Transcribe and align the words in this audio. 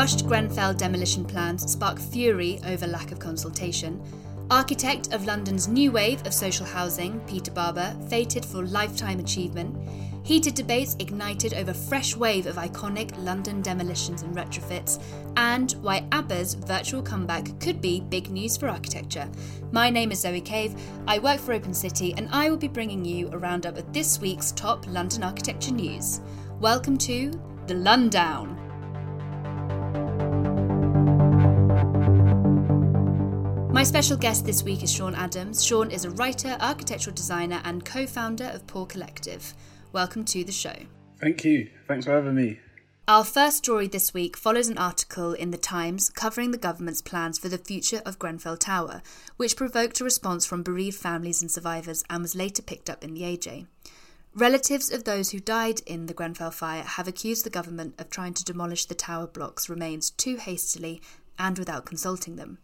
Rushed 0.00 0.26
Grenfell 0.26 0.72
demolition 0.72 1.26
plans 1.26 1.70
spark 1.70 1.98
fury 1.98 2.58
over 2.64 2.86
lack 2.86 3.12
of 3.12 3.18
consultation. 3.18 4.02
Architect 4.50 5.12
of 5.12 5.26
London's 5.26 5.68
new 5.68 5.92
wave 5.92 6.26
of 6.26 6.32
social 6.32 6.64
housing, 6.64 7.20
Peter 7.26 7.50
Barber, 7.50 7.94
fated 8.08 8.42
for 8.42 8.64
lifetime 8.64 9.20
achievement. 9.20 9.76
Heated 10.22 10.54
debates 10.54 10.96
ignited 11.00 11.52
over 11.52 11.74
fresh 11.74 12.16
wave 12.16 12.46
of 12.46 12.56
iconic 12.56 13.12
London 13.22 13.60
demolitions 13.60 14.22
and 14.22 14.34
retrofits, 14.34 15.02
and 15.36 15.72
why 15.82 16.06
ABBA's 16.12 16.54
virtual 16.54 17.02
comeback 17.02 17.60
could 17.60 17.82
be 17.82 18.00
big 18.00 18.30
news 18.30 18.56
for 18.56 18.70
architecture. 18.70 19.28
My 19.70 19.90
name 19.90 20.12
is 20.12 20.20
Zoe 20.20 20.40
Cave, 20.40 20.80
I 21.06 21.18
work 21.18 21.40
for 21.40 21.52
Open 21.52 21.74
City, 21.74 22.14
and 22.16 22.26
I 22.32 22.48
will 22.48 22.56
be 22.56 22.68
bringing 22.68 23.04
you 23.04 23.28
a 23.32 23.36
roundup 23.36 23.76
of 23.76 23.92
this 23.92 24.18
week's 24.18 24.52
top 24.52 24.86
London 24.86 25.22
architecture 25.22 25.74
news. 25.74 26.22
Welcome 26.58 26.96
to 26.96 27.30
The 27.66 27.74
Lundown. 27.74 28.59
My 33.80 33.84
special 33.84 34.18
guest 34.18 34.44
this 34.44 34.62
week 34.62 34.82
is 34.82 34.92
Shawn 34.92 35.14
Adams. 35.14 35.64
Shawn 35.64 35.90
is 35.90 36.04
a 36.04 36.10
writer, 36.10 36.54
architectural 36.60 37.16
designer, 37.16 37.62
and 37.64 37.82
co 37.82 38.06
founder 38.06 38.44
of 38.52 38.66
Poor 38.66 38.84
Collective. 38.84 39.54
Welcome 39.94 40.22
to 40.26 40.44
the 40.44 40.52
show. 40.52 40.74
Thank 41.18 41.46
you. 41.46 41.70
Thanks 41.88 42.04
for 42.04 42.12
having 42.12 42.34
me. 42.34 42.60
Our 43.08 43.24
first 43.24 43.56
story 43.56 43.88
this 43.88 44.12
week 44.12 44.36
follows 44.36 44.68
an 44.68 44.76
article 44.76 45.32
in 45.32 45.50
The 45.50 45.56
Times 45.56 46.10
covering 46.10 46.50
the 46.50 46.58
government's 46.58 47.00
plans 47.00 47.38
for 47.38 47.48
the 47.48 47.56
future 47.56 48.02
of 48.04 48.18
Grenfell 48.18 48.58
Tower, 48.58 49.00
which 49.38 49.56
provoked 49.56 49.98
a 50.02 50.04
response 50.04 50.44
from 50.44 50.62
bereaved 50.62 50.98
families 50.98 51.40
and 51.40 51.50
survivors 51.50 52.04
and 52.10 52.20
was 52.20 52.34
later 52.34 52.60
picked 52.60 52.90
up 52.90 53.02
in 53.02 53.14
the 53.14 53.22
AJ. 53.22 53.66
Relatives 54.34 54.92
of 54.92 55.04
those 55.04 55.30
who 55.30 55.40
died 55.40 55.80
in 55.86 56.04
the 56.04 56.12
Grenfell 56.12 56.50
fire 56.50 56.82
have 56.82 57.08
accused 57.08 57.46
the 57.46 57.48
government 57.50 57.94
of 57.98 58.10
trying 58.10 58.34
to 58.34 58.44
demolish 58.44 58.84
the 58.84 58.94
tower 58.94 59.26
block's 59.26 59.70
remains 59.70 60.10
too 60.10 60.36
hastily 60.36 61.00
and 61.38 61.58
without 61.58 61.86
consulting 61.86 62.36
them. 62.36 62.58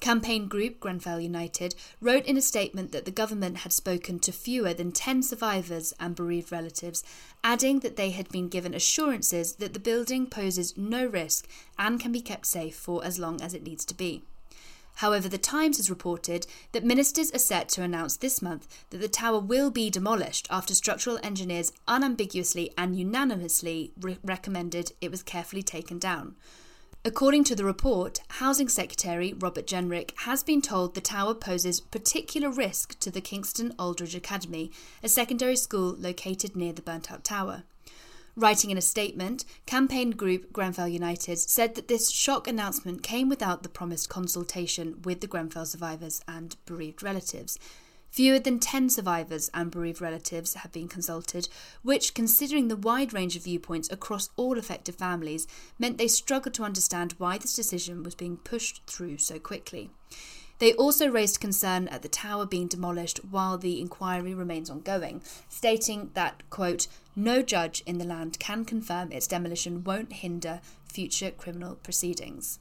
Campaign 0.00 0.46
group 0.46 0.78
Grenfell 0.78 1.20
United 1.20 1.74
wrote 2.00 2.26
in 2.26 2.36
a 2.36 2.42
statement 2.42 2.92
that 2.92 3.06
the 3.06 3.10
government 3.10 3.58
had 3.58 3.72
spoken 3.72 4.18
to 4.20 4.30
fewer 4.30 4.74
than 4.74 4.92
10 4.92 5.22
survivors 5.22 5.94
and 5.98 6.14
bereaved 6.14 6.52
relatives, 6.52 7.02
adding 7.42 7.80
that 7.80 7.96
they 7.96 8.10
had 8.10 8.28
been 8.28 8.48
given 8.48 8.74
assurances 8.74 9.54
that 9.54 9.72
the 9.72 9.80
building 9.80 10.26
poses 10.26 10.76
no 10.76 11.06
risk 11.06 11.48
and 11.78 11.98
can 11.98 12.12
be 12.12 12.20
kept 12.20 12.46
safe 12.46 12.76
for 12.76 13.04
as 13.04 13.18
long 13.18 13.40
as 13.40 13.54
it 13.54 13.64
needs 13.64 13.84
to 13.86 13.94
be. 13.94 14.22
However, 14.96 15.28
The 15.28 15.38
Times 15.38 15.76
has 15.76 15.90
reported 15.90 16.46
that 16.72 16.84
ministers 16.84 17.30
are 17.32 17.38
set 17.38 17.68
to 17.70 17.82
announce 17.82 18.16
this 18.16 18.40
month 18.40 18.66
that 18.88 18.98
the 18.98 19.08
tower 19.08 19.38
will 19.38 19.70
be 19.70 19.90
demolished 19.90 20.46
after 20.50 20.74
structural 20.74 21.18
engineers 21.22 21.72
unambiguously 21.86 22.70
and 22.78 22.98
unanimously 22.98 23.92
re- 24.00 24.18
recommended 24.24 24.92
it 25.02 25.10
was 25.10 25.22
carefully 25.22 25.62
taken 25.62 25.98
down. 25.98 26.34
According 27.04 27.44
to 27.44 27.54
the 27.54 27.64
report, 27.64 28.20
Housing 28.28 28.68
Secretary 28.68 29.32
Robert 29.32 29.66
Jenrick 29.66 30.12
has 30.20 30.42
been 30.42 30.60
told 30.60 30.94
the 30.94 31.00
tower 31.00 31.34
poses 31.34 31.80
particular 31.80 32.50
risk 32.50 32.98
to 32.98 33.10
the 33.10 33.20
Kensington 33.20 33.76
Aldridge 33.78 34.14
Academy, 34.14 34.72
a 35.02 35.08
secondary 35.08 35.56
school 35.56 35.94
located 35.96 36.56
near 36.56 36.72
the 36.72 36.82
burnt 36.82 37.12
out 37.12 37.22
tower. 37.22 37.62
Writing 38.38 38.70
in 38.70 38.76
a 38.76 38.82
statement, 38.82 39.46
campaign 39.64 40.10
group 40.10 40.52
Grenfell 40.52 40.88
United 40.88 41.38
said 41.38 41.74
that 41.74 41.88
this 41.88 42.10
shock 42.10 42.46
announcement 42.46 43.02
came 43.02 43.30
without 43.30 43.62
the 43.62 43.68
promised 43.68 44.10
consultation 44.10 45.00
with 45.04 45.20
the 45.20 45.26
Grenfell 45.26 45.64
survivors 45.64 46.20
and 46.28 46.56
bereaved 46.66 47.02
relatives. 47.02 47.58
Fewer 48.16 48.38
than 48.38 48.58
10 48.58 48.88
survivors 48.88 49.50
and 49.52 49.70
bereaved 49.70 50.00
relatives 50.00 50.54
have 50.54 50.72
been 50.72 50.88
consulted, 50.88 51.50
which, 51.82 52.14
considering 52.14 52.68
the 52.68 52.74
wide 52.74 53.12
range 53.12 53.36
of 53.36 53.44
viewpoints 53.44 53.92
across 53.92 54.30
all 54.36 54.56
affected 54.58 54.94
families, 54.94 55.46
meant 55.78 55.98
they 55.98 56.08
struggled 56.08 56.54
to 56.54 56.64
understand 56.64 57.14
why 57.18 57.36
this 57.36 57.52
decision 57.52 58.02
was 58.02 58.14
being 58.14 58.38
pushed 58.38 58.80
through 58.86 59.18
so 59.18 59.38
quickly. 59.38 59.90
They 60.60 60.72
also 60.72 61.10
raised 61.10 61.40
concern 61.40 61.88
at 61.88 62.00
the 62.00 62.08
tower 62.08 62.46
being 62.46 62.68
demolished 62.68 63.18
while 63.22 63.58
the 63.58 63.82
inquiry 63.82 64.32
remains 64.32 64.70
ongoing, 64.70 65.20
stating 65.50 66.10
that, 66.14 66.42
quote, 66.48 66.88
no 67.14 67.42
judge 67.42 67.82
in 67.84 67.98
the 67.98 68.06
land 68.06 68.38
can 68.38 68.64
confirm 68.64 69.12
its 69.12 69.26
demolition 69.26 69.84
won't 69.84 70.14
hinder 70.14 70.62
future 70.90 71.30
criminal 71.30 71.74
proceedings. 71.74 72.60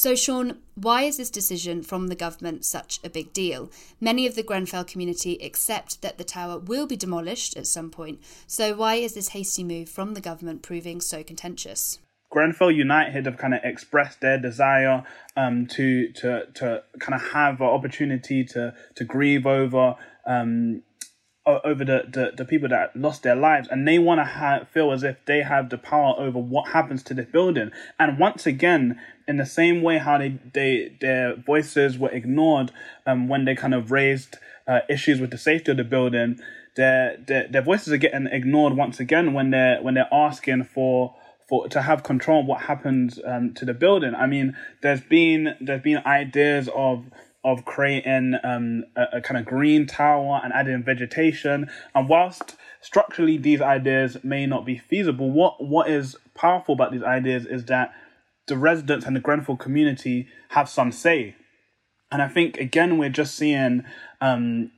So, 0.00 0.14
Shawn, 0.14 0.60
why 0.76 1.02
is 1.02 1.18
this 1.18 1.28
decision 1.28 1.82
from 1.82 2.08
the 2.08 2.14
government 2.14 2.64
such 2.64 3.00
a 3.04 3.10
big 3.10 3.34
deal? 3.34 3.70
Many 4.00 4.26
of 4.26 4.34
the 4.34 4.42
Grenfell 4.42 4.84
community 4.84 5.36
accept 5.44 6.00
that 6.00 6.16
the 6.16 6.24
tower 6.24 6.58
will 6.58 6.86
be 6.86 6.96
demolished 6.96 7.54
at 7.54 7.66
some 7.66 7.90
point. 7.90 8.18
So, 8.46 8.74
why 8.74 8.94
is 8.94 9.12
this 9.12 9.28
hasty 9.36 9.62
move 9.62 9.90
from 9.90 10.14
the 10.14 10.22
government 10.22 10.62
proving 10.62 11.02
so 11.02 11.22
contentious? 11.22 11.98
Grenfell 12.30 12.70
United 12.70 13.26
have 13.26 13.36
kind 13.36 13.52
of 13.52 13.60
expressed 13.62 14.22
their 14.22 14.38
desire 14.38 15.04
um, 15.36 15.66
to 15.66 16.10
to 16.12 16.46
to 16.54 16.82
kind 16.98 17.20
of 17.20 17.32
have 17.32 17.60
an 17.60 17.66
opportunity 17.66 18.42
to 18.42 18.72
to 18.94 19.04
grieve 19.04 19.46
over 19.46 19.96
um, 20.24 20.82
over 21.46 21.84
the, 21.84 22.04
the, 22.12 22.32
the 22.36 22.44
people 22.44 22.68
that 22.68 22.94
lost 22.94 23.22
their 23.22 23.34
lives 23.34 23.66
and 23.70 23.88
they 23.88 23.98
want 23.98 24.20
to 24.20 24.24
ha- 24.24 24.64
feel 24.72 24.92
as 24.92 25.02
if 25.02 25.16
they 25.26 25.42
have 25.42 25.70
the 25.70 25.78
power 25.78 26.14
over 26.18 26.38
what 26.38 26.68
happens 26.68 27.02
to 27.02 27.14
this 27.14 27.26
building. 27.26 27.70
And 27.98 28.18
once 28.18 28.46
again 28.46 29.00
in 29.26 29.38
the 29.38 29.46
same 29.46 29.82
way 29.82 29.98
how 29.98 30.18
they, 30.18 30.38
they 30.52 30.96
their 31.00 31.36
voices 31.36 31.98
were 31.98 32.10
ignored 32.10 32.72
um, 33.06 33.28
when 33.28 33.46
they 33.46 33.54
kind 33.54 33.74
of 33.74 33.90
raised 33.90 34.36
uh, 34.68 34.80
issues 34.88 35.20
with 35.20 35.30
the 35.30 35.38
safety 35.38 35.70
of 35.70 35.78
the 35.78 35.84
building 35.84 36.38
their, 36.76 37.16
their 37.26 37.48
their 37.48 37.62
voices 37.62 37.92
are 37.92 37.98
getting 37.98 38.26
ignored 38.26 38.74
once 38.74 39.00
again 39.00 39.32
when 39.32 39.50
they're 39.50 39.82
when 39.82 39.94
they're 39.94 40.12
asking 40.12 40.64
for 40.64 41.14
for 41.48 41.68
to 41.68 41.82
have 41.82 42.02
control 42.02 42.40
of 42.40 42.46
what 42.46 42.62
happens 42.62 43.18
um, 43.24 43.52
to 43.54 43.64
the 43.64 43.74
building. 43.74 44.14
I 44.14 44.26
mean 44.26 44.56
there's 44.82 45.00
been 45.00 45.56
there's 45.60 45.82
been 45.82 45.98
ideas 46.06 46.68
of 46.74 47.06
of 47.42 47.64
creating 47.64 48.34
um, 48.44 48.84
a, 48.96 49.18
a 49.18 49.20
kind 49.20 49.38
of 49.38 49.46
green 49.46 49.86
tower 49.86 50.40
and 50.42 50.52
adding 50.52 50.82
vegetation. 50.82 51.70
And 51.94 52.08
whilst 52.08 52.56
structurally 52.80 53.38
these 53.38 53.60
ideas 53.60 54.18
may 54.22 54.46
not 54.46 54.64
be 54.64 54.76
feasible, 54.76 55.30
what 55.30 55.64
what 55.64 55.90
is 55.90 56.16
powerful 56.34 56.74
about 56.74 56.92
these 56.92 57.02
ideas 57.02 57.46
is 57.46 57.64
that 57.66 57.94
the 58.46 58.56
residents 58.56 59.06
and 59.06 59.14
the 59.14 59.20
Grenfell 59.20 59.56
community 59.56 60.28
have 60.50 60.68
some 60.68 60.92
say. 60.92 61.36
And 62.10 62.20
I 62.20 62.28
think 62.28 62.58
again 62.58 62.98
we're 62.98 63.08
just 63.08 63.34
seeing 63.34 63.84
um, 64.20 64.72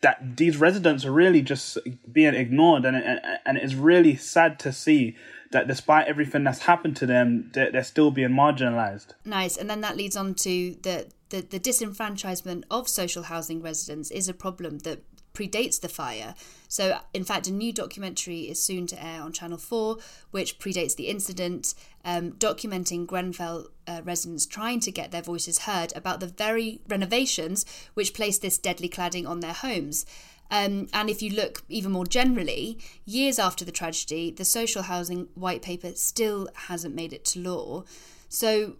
that 0.00 0.36
these 0.36 0.56
residents 0.56 1.04
are 1.04 1.12
really 1.12 1.42
just 1.42 1.78
being 2.10 2.34
ignored, 2.34 2.84
and 2.84 2.96
and, 2.96 3.20
and 3.44 3.58
it's 3.58 3.74
really 3.74 4.16
sad 4.16 4.58
to 4.60 4.72
see 4.72 5.16
that 5.52 5.68
despite 5.68 6.08
everything 6.08 6.44
that's 6.44 6.62
happened 6.62 6.96
to 6.96 7.06
them, 7.06 7.50
they're, 7.52 7.70
they're 7.70 7.84
still 7.84 8.10
being 8.10 8.30
marginalized. 8.30 9.08
Nice, 9.24 9.56
and 9.56 9.70
then 9.70 9.80
that 9.82 9.96
leads 9.96 10.16
on 10.16 10.34
to 10.34 10.76
the 10.82 11.06
the, 11.30 11.40
the 11.40 11.58
disenfranchisement 11.58 12.64
of 12.70 12.86
social 12.86 13.22
housing 13.22 13.62
residents 13.62 14.10
is 14.10 14.28
a 14.28 14.34
problem 14.34 14.80
that 14.80 15.02
predates 15.34 15.80
the 15.80 15.88
fire. 15.88 16.34
So, 16.68 16.98
in 17.14 17.24
fact, 17.24 17.48
a 17.48 17.52
new 17.52 17.72
documentary 17.72 18.42
is 18.42 18.62
soon 18.62 18.86
to 18.88 19.04
air 19.04 19.22
on 19.22 19.32
Channel 19.32 19.58
4, 19.58 19.96
which 20.30 20.58
predates 20.58 20.94
the 20.94 21.08
incident, 21.08 21.74
um, 22.04 22.32
documenting 22.32 23.06
Grenfell 23.06 23.68
uh, 23.86 24.02
residents 24.04 24.46
trying 24.46 24.80
to 24.80 24.92
get 24.92 25.10
their 25.10 25.22
voices 25.22 25.60
heard 25.60 25.92
about 25.96 26.20
the 26.20 26.26
very 26.26 26.80
renovations 26.88 27.64
which 27.94 28.14
placed 28.14 28.42
this 28.42 28.58
deadly 28.58 28.88
cladding 28.88 29.26
on 29.26 29.40
their 29.40 29.52
homes. 29.52 30.06
Um, 30.52 30.88
and 30.92 31.08
if 31.08 31.22
you 31.22 31.30
look 31.30 31.62
even 31.70 31.92
more 31.92 32.04
generally, 32.04 32.78
years 33.06 33.38
after 33.38 33.64
the 33.64 33.72
tragedy, 33.72 34.30
the 34.30 34.44
social 34.44 34.82
housing 34.82 35.28
white 35.34 35.62
paper 35.62 35.92
still 35.94 36.46
hasn't 36.68 36.94
made 36.94 37.14
it 37.14 37.24
to 37.26 37.40
law. 37.40 37.84
So, 38.28 38.74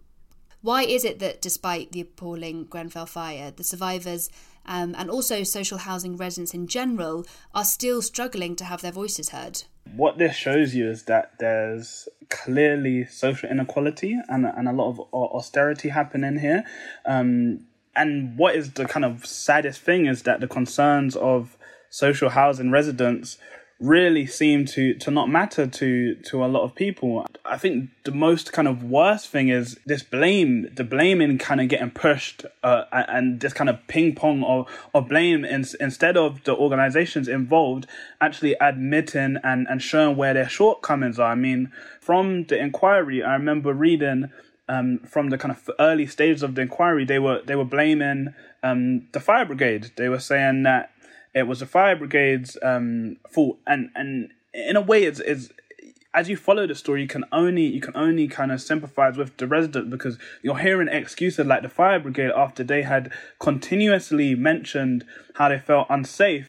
why 0.61 0.83
is 0.83 1.03
it 1.03 1.19
that 1.21 1.41
despite 1.41 1.91
the 1.91 2.03
appalling 2.03 2.67
Grenfell 2.67 3.07
fire, 3.07 3.51
the 3.51 3.65
survivors 3.65 4.31
um, 4.67 4.95
and 4.99 5.11
also 5.11 5.43
social 5.45 5.79
housing 5.79 6.17
residents 6.17 6.53
in 6.53 6.69
general 6.69 7.27
are 7.55 7.65
still 7.65 8.03
struggling 8.03 8.55
to 8.57 8.65
have 8.65 8.83
their 8.83 8.93
voices 8.93 9.31
heard? 9.31 9.63
What 9.97 10.19
this 10.19 10.37
shows 10.37 10.75
you 10.75 10.91
is 10.91 11.05
that 11.05 11.33
there's 11.41 12.07
clearly 12.29 13.07
social 13.07 13.49
inequality 13.49 14.19
and, 14.29 14.45
and 14.45 14.69
a 14.69 14.73
lot 14.73 14.91
of 14.91 15.01
austerity 15.13 15.89
happening 15.89 16.39
here. 16.39 16.65
Um, 17.07 17.67
and 17.97 18.37
what 18.37 18.57
is 18.57 18.73
the 18.73 18.85
kind 18.85 19.05
of 19.05 19.25
saddest 19.27 19.81
thing 19.81 20.07
is 20.07 20.23
that 20.23 20.41
the 20.41 20.49
concerns 20.49 21.17
of 21.17 21.57
social 21.93 22.31
housing 22.31 22.71
residents 22.71 23.37
really 23.79 24.25
seem 24.25 24.65
to 24.65 24.95
to 24.95 25.11
not 25.11 25.29
matter 25.29 25.67
to 25.67 26.15
to 26.15 26.45
a 26.45 26.47
lot 26.47 26.63
of 26.63 26.75
people. 26.75 27.27
I 27.45 27.59
think 27.59 27.91
the 28.05 28.13
most 28.13 28.53
kind 28.53 28.67
of 28.67 28.83
worst 28.83 29.29
thing 29.29 29.49
is 29.49 29.79
this 29.85 30.03
blame, 30.03 30.73
the 30.75 30.85
blaming 30.85 31.37
kind 31.39 31.61
of 31.61 31.69
getting 31.69 31.91
pushed, 31.91 32.47
uh, 32.63 32.85
and 32.93 33.41
this 33.41 33.53
kind 33.53 33.69
of 33.69 33.87
ping 33.89 34.15
pong 34.15 34.43
of 34.45 34.69
of 34.95 35.09
blame 35.09 35.45
in, 35.45 35.65
instead 35.81 36.17
of 36.17 36.43
the 36.45 36.57
organizations 36.57 37.29
involved 37.29 37.87
actually 38.21 38.55
admitting 38.61 39.37
and 39.43 39.67
and 39.69 39.83
showing 39.83 40.17
where 40.17 40.33
their 40.33 40.49
shortcomings 40.49 41.19
are. 41.19 41.33
I 41.33 41.35
mean, 41.35 41.73
from 42.01 42.45
the 42.47 42.59
inquiry, 42.59 43.23
I 43.23 43.35
remember 43.35 43.75
reading. 43.75 44.31
Um, 44.69 45.01
from 45.01 45.29
the 45.29 45.37
kind 45.37 45.53
of 45.53 45.69
early 45.81 46.07
stages 46.07 46.43
of 46.43 46.55
the 46.55 46.63
inquiry, 46.63 47.05
they 47.05 47.19
were 47.19 47.43
they 47.45 47.57
were 47.57 47.65
blaming 47.65 48.33
um, 48.63 49.09
the 49.13 49.21
fire 49.21 49.45
brigade. 49.45 49.91
They 49.97 50.09
were 50.09 50.21
saying 50.21 50.63
that 50.63 50.93
it 51.35 51.45
was 51.45 51.61
the 51.61 51.67
fire 51.67 51.97
brigade's 51.97 52.57
um, 52.63 53.17
fault, 53.31 53.59
and 53.67 53.91
and 53.95 54.31
in 54.55 54.77
a 54.77 54.81
way, 54.81 55.05
it's, 55.05 55.21
it's 55.21 55.51
as 56.15 56.29
you 56.29 56.37
follow 56.37 56.67
the 56.67 56.75
story, 56.75 57.03
you 57.03 57.09
can 57.09 57.25
only 57.33 57.65
you 57.65 57.81
can 57.81 57.97
only 57.97 58.29
kind 58.29 58.53
of 58.53 58.61
sympathize 58.61 59.17
with 59.17 59.37
the 59.39 59.47
resident 59.47 59.91
because 59.91 60.19
you're 60.43 60.59
hearing 60.59 60.89
excuses 60.89 61.47
like 61.47 61.63
the 61.63 61.69
fire 61.69 61.99
brigade 61.99 62.33
after 62.37 62.63
they 62.63 62.83
had 62.83 63.11
continuously 63.39 64.35
mentioned 64.35 65.05
how 65.35 65.49
they 65.49 65.59
felt 65.59 65.87
unsafe. 65.89 66.49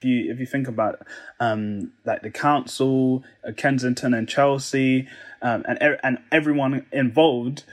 If 0.00 0.04
you 0.04 0.32
if 0.32 0.38
you 0.38 0.46
think 0.46 0.68
about 0.68 1.04
um, 1.40 1.92
like 2.04 2.22
the 2.22 2.30
council, 2.30 3.24
uh, 3.46 3.52
Kensington 3.52 4.14
and 4.14 4.28
Chelsea, 4.28 5.08
um, 5.42 5.64
and 5.66 5.98
and 6.02 6.18
everyone 6.30 6.86
involved, 6.92 7.64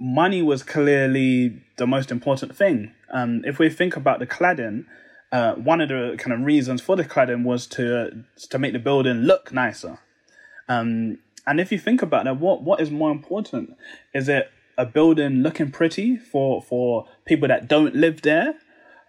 money 0.00 0.40
was 0.40 0.62
clearly 0.62 1.60
the 1.76 1.86
most 1.86 2.10
important 2.10 2.56
thing. 2.56 2.94
Um, 3.12 3.42
if 3.44 3.58
we 3.58 3.68
think 3.68 3.94
about 3.94 4.20
the 4.20 4.26
cladding, 4.26 4.86
uh, 5.32 5.54
one 5.54 5.80
of 5.80 5.88
the 5.88 6.14
kind 6.18 6.32
of 6.32 6.44
reasons 6.44 6.82
for 6.82 6.94
the 6.94 7.04
cladding 7.04 7.42
was 7.42 7.66
to 7.66 8.24
to 8.50 8.58
make 8.58 8.74
the 8.74 8.78
building 8.78 9.22
look 9.22 9.52
nicer. 9.52 9.98
Um, 10.68 11.18
and 11.46 11.58
if 11.58 11.72
you 11.72 11.78
think 11.78 12.02
about 12.02 12.24
that, 12.24 12.38
what 12.38 12.62
what 12.62 12.80
is 12.80 12.90
more 12.90 13.10
important? 13.10 13.74
Is 14.14 14.28
it 14.28 14.50
a 14.76 14.84
building 14.84 15.42
looking 15.42 15.70
pretty 15.70 16.16
for 16.18 16.60
for 16.60 17.06
people 17.24 17.48
that 17.48 17.66
don't 17.66 17.94
live 17.94 18.20
there, 18.22 18.54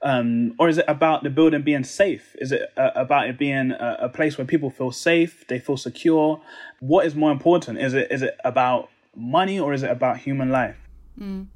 um, 0.02 0.56
or 0.58 0.70
is 0.70 0.78
it 0.78 0.86
about 0.88 1.24
the 1.24 1.30
building 1.30 1.62
being 1.62 1.84
safe? 1.84 2.36
Is 2.40 2.54
it 2.54 2.72
uh, 2.78 2.92
about 2.96 3.28
it 3.28 3.38
being 3.38 3.72
a, 3.72 3.98
a, 4.04 4.10
place 4.10 4.38
where 4.38 4.48
people 4.48 4.70
feel 4.70 4.92
safe, 4.92 5.46
they 5.48 5.60
feel 5.60 5.78
secure? 5.78 6.42
What 6.80 7.06
is 7.06 7.16
more 7.16 7.34
important? 7.34 7.80
Is 7.80 7.94
it 7.94 8.10
is 8.12 8.22
it 8.22 8.38
about 8.46 8.90
money 9.14 9.60
or 9.60 9.74
is 9.74 9.84
it 9.84 9.92
about 9.92 10.20
human 10.20 10.50
life? 10.50 10.78
Mm 11.20 11.48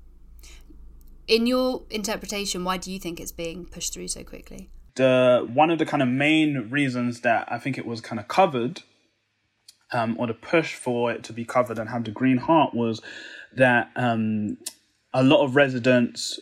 in 1.27 1.45
your 1.45 1.83
interpretation, 1.89 2.63
why 2.63 2.77
do 2.77 2.91
you 2.91 2.99
think 2.99 3.19
it's 3.19 3.31
being 3.31 3.65
pushed 3.65 3.93
through 3.93 4.07
so 4.07 4.23
quickly? 4.23 4.69
The 4.95 5.47
one 5.53 5.69
of 5.69 5.77
the 5.77 5.85
kind 5.85 6.01
of 6.01 6.09
main 6.09 6.69
reasons 6.71 7.21
that 7.21 7.47
I 7.51 7.59
think 7.59 7.77
it 7.77 7.85
was 7.85 8.01
kind 8.01 8.19
of 8.19 8.27
covered, 8.27 8.81
um, 9.91 10.15
or 10.19 10.27
the 10.27 10.33
push 10.33 10.73
for 10.73 11.11
it 11.11 11.23
to 11.25 11.33
be 11.33 11.45
covered 11.45 11.77
and 11.77 11.89
have 11.89 12.03
the 12.03 12.11
green 12.11 12.37
heart 12.37 12.73
was 12.73 13.01
that 13.55 13.91
um, 13.95 14.57
a 15.13 15.23
lot 15.23 15.43
of 15.43 15.55
residents 15.55 16.39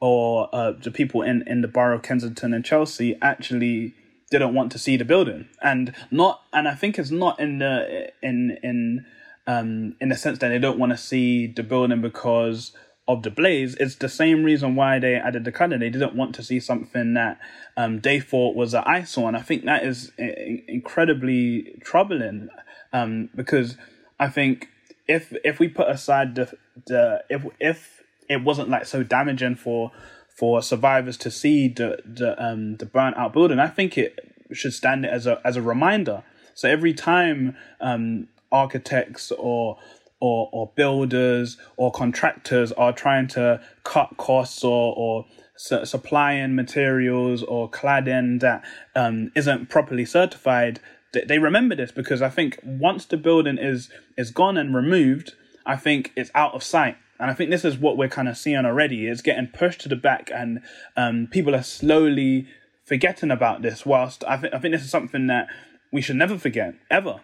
or 0.00 0.48
uh, 0.54 0.72
the 0.80 0.90
people 0.90 1.22
in, 1.22 1.42
in 1.48 1.60
the 1.60 1.68
borough 1.68 1.96
of 1.96 2.02
Kensington 2.02 2.54
and 2.54 2.64
Chelsea 2.64 3.18
actually 3.20 3.94
didn't 4.30 4.54
want 4.54 4.70
to 4.72 4.78
see 4.78 4.96
the 4.96 5.04
building, 5.04 5.48
and 5.62 5.94
not 6.10 6.42
and 6.52 6.68
I 6.68 6.74
think 6.74 6.98
it's 6.98 7.10
not 7.10 7.40
in 7.40 7.58
the 7.58 8.12
in 8.22 8.58
in 8.62 9.06
um, 9.46 9.96
in 10.00 10.10
the 10.10 10.16
sense 10.16 10.38
that 10.38 10.50
they 10.50 10.58
don't 10.58 10.78
want 10.78 10.92
to 10.92 10.98
see 10.98 11.46
the 11.46 11.62
building 11.62 12.02
because 12.02 12.72
of 13.08 13.22
the 13.22 13.30
Blaze, 13.30 13.74
it's 13.76 13.96
the 13.96 14.08
same 14.08 14.44
reason 14.44 14.76
why 14.76 14.98
they 14.98 15.14
added 15.14 15.44
the 15.44 15.50
color. 15.50 15.78
They 15.78 15.88
didn't 15.88 16.14
want 16.14 16.34
to 16.34 16.42
see 16.42 16.60
something 16.60 17.14
that 17.14 17.40
um, 17.74 18.00
they 18.00 18.20
thought 18.20 18.54
was 18.54 18.74
an 18.74 18.84
eyesore, 18.84 19.28
and 19.28 19.36
I 19.36 19.40
think 19.40 19.64
that 19.64 19.82
is 19.82 20.12
incredibly 20.18 21.74
troubling 21.80 22.50
um, 22.92 23.30
because 23.34 23.78
I 24.20 24.28
think 24.28 24.68
if 25.06 25.32
if 25.42 25.58
we 25.58 25.68
put 25.68 25.88
aside 25.88 26.34
the 26.34 26.52
the 26.86 27.24
if 27.30 27.46
if 27.58 28.02
it 28.28 28.44
wasn't 28.44 28.68
like 28.68 28.84
so 28.84 29.02
damaging 29.02 29.56
for 29.56 29.90
for 30.28 30.60
survivors 30.60 31.16
to 31.16 31.30
see 31.30 31.66
the 31.66 31.98
the 32.04 32.40
um 32.44 32.76
the 32.76 32.86
burnt 32.86 33.16
out 33.16 33.32
building, 33.32 33.58
I 33.58 33.68
think 33.68 33.96
it 33.96 34.18
should 34.52 34.74
stand 34.74 35.06
as 35.06 35.26
a 35.26 35.40
as 35.44 35.56
a 35.56 35.62
reminder. 35.62 36.24
So 36.54 36.68
every 36.68 36.92
time 36.92 37.56
um 37.80 38.28
architects 38.52 39.32
or 39.32 39.78
or, 40.20 40.48
or 40.52 40.72
builders 40.74 41.58
or 41.76 41.92
contractors 41.92 42.72
are 42.72 42.92
trying 42.92 43.28
to 43.28 43.60
cut 43.84 44.16
costs 44.16 44.64
or, 44.64 44.94
or 44.96 45.26
su- 45.56 45.84
supplying 45.84 46.54
materials 46.54 47.42
or 47.42 47.70
cladding 47.70 48.40
that 48.40 48.64
um, 48.96 49.30
not 49.36 49.68
properly 49.68 50.04
certified, 50.04 50.80
they, 51.12 51.24
they 51.24 51.38
remember 51.38 51.74
this 51.74 51.92
because 51.92 52.22
I 52.22 52.28
think 52.28 52.58
once 52.64 53.04
the 53.04 53.16
building 53.16 53.58
is 53.58 53.90
is 54.16 54.30
gone 54.30 54.56
and 54.56 54.74
removed, 54.74 55.34
I 55.66 55.76
think 55.76 56.12
it's 56.16 56.30
out 56.34 56.54
of 56.54 56.62
sight. 56.62 56.96
And 57.20 57.30
I 57.30 57.34
think 57.34 57.50
this 57.50 57.64
is 57.64 57.78
what 57.78 57.96
we're 57.96 58.08
kind 58.08 58.28
of 58.28 58.38
seeing 58.38 58.64
already. 58.64 59.08
It's 59.08 59.22
getting 59.22 59.48
pushed 59.48 59.80
to 59.82 59.88
the 59.88 59.96
back, 59.96 60.30
and 60.32 60.60
um, 60.96 61.26
people 61.30 61.54
are 61.54 61.64
slowly 61.64 62.46
forgetting 62.84 63.30
about 63.30 63.62
this. 63.62 63.84
Whilst 63.84 64.24
I 64.24 64.36
think 64.36 64.54
I 64.54 64.58
think 64.58 64.72
this 64.72 64.84
is 64.84 64.90
something 64.90 65.26
that 65.26 65.48
we 65.92 66.00
should 66.00 66.16
never 66.16 66.38
forget 66.38 66.74
ever. 66.90 67.20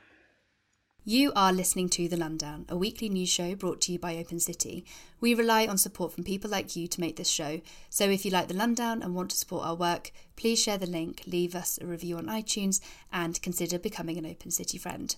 You 1.07 1.35
are 1.37 1.53
listening 1.53 1.91
to 1.91 2.09
The 2.09 2.17
Lundown, 2.17 2.65
a 2.71 2.79
weekly 2.79 3.11
news 3.11 3.29
show 3.29 3.55
brought 3.55 3.83
to 3.83 3.93
you 3.93 3.99
by 3.99 4.17
Open 4.17 4.41
City. 4.41 4.87
We 5.21 5.35
rely 5.35 5.67
on 5.67 5.77
support 5.77 6.15
from 6.15 6.25
people 6.25 6.49
like 6.49 6.77
you 6.77 6.89
to 6.89 6.99
make 6.99 7.17
this 7.17 7.29
show, 7.29 7.61
so 7.91 8.09
if 8.09 8.25
you 8.25 8.31
like 8.31 8.49
The 8.49 8.55
Lundown 8.55 9.05
and 9.05 9.15
want 9.15 9.29
to 9.33 9.37
support 9.37 9.67
our 9.67 9.75
work, 9.75 10.13
please 10.35 10.63
share 10.63 10.79
the 10.79 10.87
link, 10.87 11.25
leave 11.27 11.55
us 11.55 11.79
a 11.79 11.87
review 11.87 12.17
on 12.17 12.29
iTunes, 12.29 12.81
and 13.13 13.43
consider 13.43 13.79
becoming 13.79 14.17
an 14.17 14.25
Open 14.25 14.51
City 14.51 14.79
friend. 14.79 15.15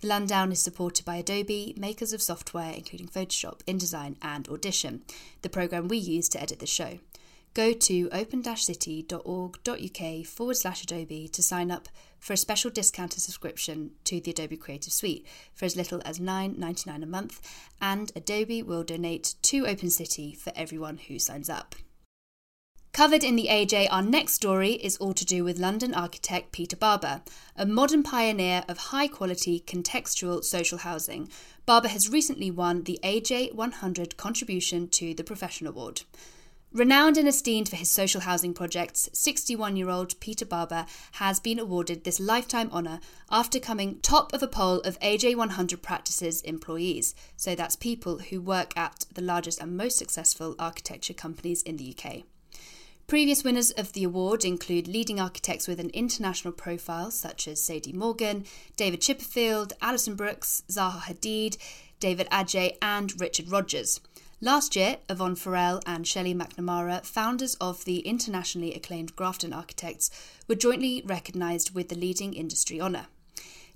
The 0.00 0.08
Lundown 0.08 0.50
is 0.50 0.60
supported 0.60 1.04
by 1.04 1.18
Adobe, 1.18 1.72
makers 1.78 2.12
of 2.12 2.20
software 2.20 2.72
including 2.72 3.06
Photoshop, 3.06 3.62
InDesign, 3.62 4.16
and 4.20 4.48
Audition, 4.48 5.04
the 5.42 5.48
program 5.48 5.86
we 5.86 5.98
use 5.98 6.28
to 6.30 6.42
edit 6.42 6.58
the 6.58 6.66
show. 6.66 6.98
Go 7.54 7.72
to 7.72 8.08
open-city.org.uk 8.10 10.26
forward 10.26 10.56
slash 10.56 10.82
Adobe 10.82 11.28
to 11.28 11.42
sign 11.42 11.70
up 11.70 11.88
for 12.18 12.32
a 12.32 12.36
special 12.36 12.70
discounted 12.70 13.20
subscription 13.20 13.92
to 14.04 14.20
the 14.20 14.30
Adobe 14.30 14.56
Creative 14.56 14.92
Suite 14.92 15.26
for 15.54 15.64
as 15.64 15.76
little 15.76 16.00
as 16.04 16.18
$9.99 16.18 17.02
a 17.02 17.06
month, 17.06 17.40
and 17.80 18.12
Adobe 18.14 18.62
will 18.62 18.82
donate 18.82 19.34
to 19.42 19.66
Open 19.66 19.90
City 19.90 20.34
for 20.34 20.52
everyone 20.56 20.98
who 20.98 21.18
signs 21.18 21.48
up. 21.48 21.74
Covered 22.92 23.22
in 23.22 23.36
the 23.36 23.46
AJ, 23.48 23.86
our 23.92 24.02
next 24.02 24.32
story 24.32 24.72
is 24.72 24.96
all 24.96 25.12
to 25.14 25.24
do 25.24 25.44
with 25.44 25.60
London 25.60 25.94
architect 25.94 26.50
Peter 26.50 26.74
Barber, 26.74 27.22
a 27.54 27.64
modern 27.64 28.02
pioneer 28.02 28.64
of 28.68 28.78
high 28.78 29.06
quality 29.06 29.62
contextual 29.64 30.42
social 30.42 30.78
housing. 30.78 31.28
Barber 31.64 31.88
has 31.88 32.08
recently 32.08 32.50
won 32.50 32.82
the 32.82 32.98
AJ 33.04 33.54
100 33.54 34.16
Contribution 34.16 34.88
to 34.88 35.14
the 35.14 35.22
Profession 35.22 35.68
Award. 35.68 36.02
Renowned 36.70 37.16
and 37.16 37.26
esteemed 37.26 37.66
for 37.66 37.76
his 37.76 37.88
social 37.88 38.20
housing 38.20 38.52
projects, 38.52 39.08
61 39.14 39.76
year 39.76 39.88
old 39.88 40.20
Peter 40.20 40.44
Barber 40.44 40.84
has 41.12 41.40
been 41.40 41.58
awarded 41.58 42.04
this 42.04 42.20
lifetime 42.20 42.68
honour 42.70 43.00
after 43.30 43.58
coming 43.58 44.00
top 44.00 44.34
of 44.34 44.42
a 44.42 44.46
poll 44.46 44.80
of 44.80 45.00
AJ 45.00 45.34
100 45.34 45.82
practices 45.82 46.42
employees. 46.42 47.14
So 47.38 47.54
that's 47.54 47.74
people 47.74 48.18
who 48.18 48.42
work 48.42 48.76
at 48.76 49.06
the 49.14 49.22
largest 49.22 49.62
and 49.62 49.78
most 49.78 49.96
successful 49.96 50.54
architecture 50.58 51.14
companies 51.14 51.62
in 51.62 51.78
the 51.78 51.96
UK. 51.96 52.24
Previous 53.06 53.42
winners 53.42 53.70
of 53.70 53.94
the 53.94 54.04
award 54.04 54.44
include 54.44 54.86
leading 54.86 55.18
architects 55.18 55.66
with 55.66 55.80
an 55.80 55.88
international 55.94 56.52
profile, 56.52 57.10
such 57.10 57.48
as 57.48 57.62
Sadie 57.62 57.94
Morgan, 57.94 58.44
David 58.76 59.00
Chipperfield, 59.00 59.72
Alison 59.80 60.16
Brooks, 60.16 60.64
Zaha 60.68 61.00
Hadid, 61.00 61.56
David 61.98 62.28
Adjaye, 62.30 62.76
and 62.82 63.18
Richard 63.18 63.50
Rogers. 63.50 64.00
Last 64.40 64.76
year, 64.76 64.98
Yvonne 65.08 65.34
Farrell 65.34 65.80
and 65.84 66.06
Shelley 66.06 66.32
McNamara, 66.32 67.04
founders 67.04 67.56
of 67.56 67.84
the 67.84 67.98
internationally 68.00 68.72
acclaimed 68.72 69.16
Grafton 69.16 69.52
Architects, 69.52 70.12
were 70.46 70.54
jointly 70.54 71.02
recognised 71.04 71.74
with 71.74 71.88
the 71.88 71.96
leading 71.96 72.34
industry 72.34 72.80
honour. 72.80 73.06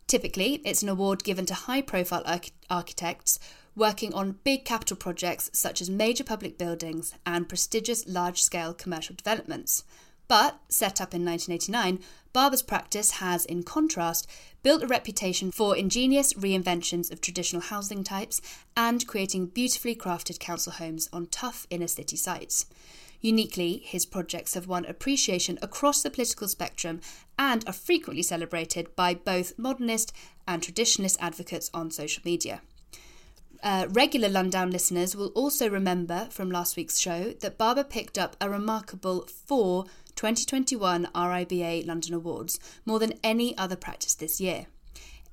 Typically, 0.07 0.63
it's 0.65 0.81
an 0.85 0.89
award 0.89 1.25
given 1.25 1.47
to 1.47 1.55
high 1.55 1.83
profile 1.83 2.23
arch- 2.27 2.53
architects 2.71 3.41
working 3.75 4.15
on 4.15 4.39
big 4.45 4.65
capital 4.65 4.97
projects 4.97 5.51
such 5.53 5.81
as 5.81 5.91
major 5.91 6.23
public 6.23 6.59
buildings 6.59 7.13
and 7.27 7.49
prestigious 7.49 8.07
large 8.07 8.41
scale 8.41 8.73
commercial 8.73 9.17
developments. 9.17 9.83
But, 10.29 10.61
set 10.69 11.01
up 11.01 11.13
in 11.13 11.25
1989, 11.25 11.99
Barber's 12.33 12.63
practice 12.63 13.13
has, 13.13 13.45
in 13.45 13.63
contrast, 13.63 14.27
built 14.63 14.83
a 14.83 14.87
reputation 14.87 15.51
for 15.51 15.77
ingenious 15.77 16.33
reinventions 16.35 17.13
of 17.13 17.21
traditional 17.21 17.63
housing 17.63 18.03
types 18.03 18.41
and 18.77 19.07
creating 19.07 19.47
beautifully 19.47 19.95
crafted 19.95 20.39
council 20.39 20.73
homes 20.73 21.09
on 21.13 21.27
tough 21.27 21.67
inner 21.71 21.89
city 21.89 22.17
sites. 22.17 22.67
Uniquely, 23.21 23.83
his 23.85 24.05
projects 24.05 24.55
have 24.55 24.67
won 24.67 24.85
appreciation 24.87 25.59
across 25.63 26.03
the 26.03 26.11
political 26.11 26.49
spectrum 26.49 27.01
and 27.39 27.67
are 27.69 27.73
frequently 27.73 28.23
celebrated 28.23 28.95
by 28.97 29.15
both 29.15 29.57
modernist 29.59 30.13
and 30.49 30.61
traditionalist 30.63 31.17
advocates 31.21 31.71
on 31.73 31.91
social 31.91 32.23
media. 32.25 32.61
Uh, 33.63 33.87
regular 33.91 34.29
Lundown 34.29 34.73
listeners 34.73 35.15
will 35.15 35.29
also 35.29 35.71
remember 35.71 36.27
from 36.31 36.51
last 36.51 36.77
week's 36.77 36.99
show 36.99 37.33
that 37.41 37.57
Barber 37.57 37.85
picked 37.85 38.19
up 38.19 38.35
a 38.41 38.51
remarkable 38.51 39.29
four 39.29 39.85
2021 40.23 41.09
RIBA 41.17 41.85
London 41.85 42.15
Awards, 42.15 42.61
more 42.87 43.01
than 43.01 43.19
any 43.25 43.59
other 43.59 43.75
practice 43.75 44.15
this 44.15 44.41
year. 44.41 44.67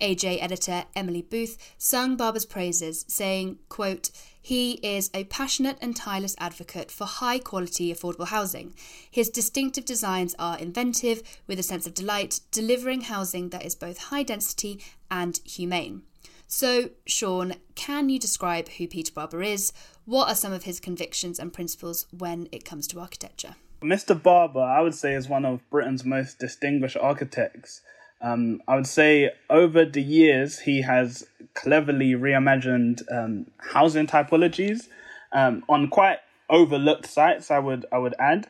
AJ 0.02 0.42
editor 0.42 0.86
Emily 0.96 1.22
Booth 1.22 1.76
sung 1.78 2.18
Barber's 2.18 2.48
praises, 2.48 3.06
saying, 3.08 3.60
quote, 3.70 4.10
he 4.42 4.80
is 4.82 5.12
a 5.14 5.26
passionate 5.26 5.78
and 5.80 5.96
tireless 5.96 6.36
advocate 6.40 6.90
for 6.90 7.06
high 7.06 7.38
quality 7.38 7.94
affordable 7.94 8.30
housing. 8.30 8.74
His 9.12 9.30
distinctive 9.30 9.86
designs 9.86 10.34
are 10.40 10.58
inventive, 10.58 11.22
with 11.46 11.60
a 11.60 11.64
sense 11.64 11.86
of 11.86 11.94
delight, 11.94 12.40
delivering 12.50 13.02
housing 13.02 13.50
that 13.50 13.64
is 13.64 13.76
both 13.76 14.06
high 14.06 14.24
density 14.24 14.82
and 15.12 15.40
humane. 15.46 16.02
So, 16.48 16.90
Shawn, 17.06 17.54
can 17.76 18.10
you 18.10 18.18
describe 18.18 18.70
who 18.70 18.88
Peter 18.88 19.14
Barber 19.14 19.44
is? 19.44 19.72
What 20.06 20.30
are 20.30 20.36
some 20.36 20.52
of 20.52 20.64
his 20.64 20.80
convictions 20.80 21.38
and 21.38 21.54
principles 21.54 22.08
when 22.10 22.50
it 22.52 22.66
comes 22.66 22.88
to 22.88 23.00
architecture? 23.00 23.56
Mr. 23.82 24.22
Barber, 24.22 24.62
I 24.62 24.82
would 24.82 24.96
say, 24.96 25.14
is 25.14 25.30
one 25.30 25.46
of 25.46 25.68
Britain's 25.70 26.04
most 26.04 26.38
distinguished 26.38 26.98
architects. 26.98 27.82
Um, 28.22 28.62
I 28.68 28.76
would 28.76 28.88
say 28.88 29.32
over 29.50 29.86
the 29.86 30.02
years, 30.02 30.60
he 30.60 30.82
has 30.82 31.26
cleverly 31.54 32.12
reimagined 32.12 33.02
um, 33.12 33.48
housing 33.58 34.08
typologies 34.08 34.90
um, 35.32 35.64
on 35.70 35.88
quite 35.88 36.18
overlooked 36.50 37.06
sites. 37.06 37.50
I 37.50 37.60
would 37.60 37.86
I 37.92 38.00
would 38.00 38.16
add. 38.20 38.48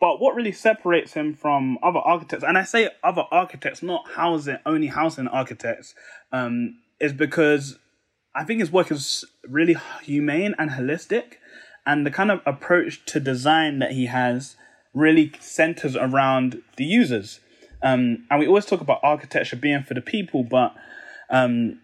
But 0.00 0.20
what 0.20 0.36
really 0.36 0.52
separates 0.52 1.14
him 1.14 1.34
from 1.34 1.78
other 1.82 1.98
architects, 1.98 2.44
and 2.44 2.56
I 2.56 2.62
say 2.62 2.88
other 3.02 3.24
architects, 3.32 3.82
not 3.82 4.08
housing 4.14 4.58
only 4.64 4.86
housing 4.86 5.26
architects, 5.26 5.96
um, 6.30 6.78
is 7.00 7.12
because 7.12 7.80
I 8.32 8.44
think 8.44 8.60
his 8.60 8.70
work 8.70 8.92
is 8.92 9.24
really 9.42 9.76
humane 10.04 10.54
and 10.56 10.70
holistic, 10.70 11.38
and 11.84 12.06
the 12.06 12.12
kind 12.12 12.30
of 12.30 12.42
approach 12.46 13.04
to 13.06 13.18
design 13.18 13.80
that 13.80 13.90
he 13.90 14.06
has 14.06 14.54
really 14.98 15.32
centers 15.40 15.96
around 15.96 16.62
the 16.76 16.84
users. 16.84 17.40
Um, 17.82 18.26
and 18.30 18.40
we 18.40 18.46
always 18.46 18.66
talk 18.66 18.80
about 18.80 19.00
architecture 19.02 19.56
being 19.56 19.84
for 19.84 19.94
the 19.94 20.00
people, 20.00 20.42
but 20.42 20.74
um, 21.30 21.80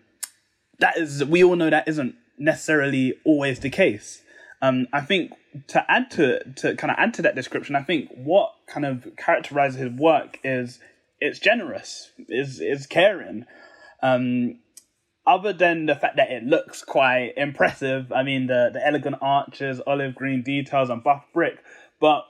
that 0.80 0.97
is 0.97 1.25
we 1.25 1.44
all 1.44 1.56
know 1.56 1.71
that 1.71 1.87
isn't 1.87 2.16
necessarily 2.37 3.14
always 3.25 3.61
the 3.61 3.71
case. 3.71 4.23
Um, 4.61 4.88
I 4.92 5.00
think 5.02 5.33
to 5.68 5.85
add 5.88 6.11
to 6.12 6.42
to 6.54 6.75
kind 6.75 6.90
of 6.90 6.97
add 6.99 7.14
to 7.14 7.23
that 7.23 7.35
description, 7.35 7.76
I 7.76 7.83
think 7.83 8.11
what 8.14 8.52
kind 8.66 8.85
of 8.85 9.06
characterizes 9.16 9.78
his 9.78 9.90
work 9.92 10.38
is 10.42 10.80
it's 11.21 11.38
generous, 11.38 12.11
is 12.28 12.61
is 12.61 12.87
caring. 12.87 13.44
Um, 14.02 14.59
other 15.26 15.52
than 15.52 15.87
the 15.87 15.94
fact 15.94 16.16
that 16.16 16.30
it 16.30 16.42
looks 16.42 16.83
quite 16.83 17.33
impressive, 17.37 18.11
I 18.12 18.25
mean 18.25 18.47
the 18.47 18.71
the 18.73 18.85
elegant 18.85 19.16
arches, 19.23 19.80
olive 19.87 20.14
green 20.14 20.42
details, 20.42 20.90
and 20.90 21.04
buff 21.04 21.25
brick, 21.33 21.59
but 22.00 22.25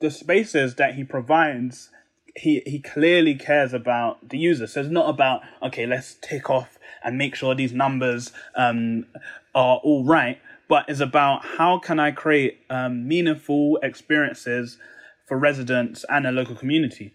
the 0.00 0.10
spaces 0.10 0.74
that 0.76 0.94
he 0.94 1.04
provides, 1.04 1.90
he 2.36 2.62
he 2.66 2.80
clearly 2.80 3.34
cares 3.34 3.72
about 3.72 4.28
the 4.28 4.38
user. 4.38 4.66
So 4.66 4.80
it's 4.80 4.90
not 4.90 5.08
about 5.08 5.42
okay, 5.62 5.86
let's 5.86 6.14
tick 6.20 6.50
off 6.50 6.78
and 7.04 7.16
make 7.16 7.34
sure 7.34 7.54
these 7.54 7.72
numbers 7.72 8.32
um, 8.54 9.06
are 9.54 9.76
all 9.78 10.04
right, 10.04 10.40
but 10.68 10.88
it's 10.88 11.00
about 11.00 11.44
how 11.44 11.78
can 11.78 11.98
I 11.98 12.10
create 12.10 12.60
um, 12.68 13.06
meaningful 13.06 13.78
experiences 13.82 14.78
for 15.26 15.38
residents 15.38 16.04
and 16.08 16.26
a 16.26 16.32
local 16.32 16.56
community. 16.56 17.12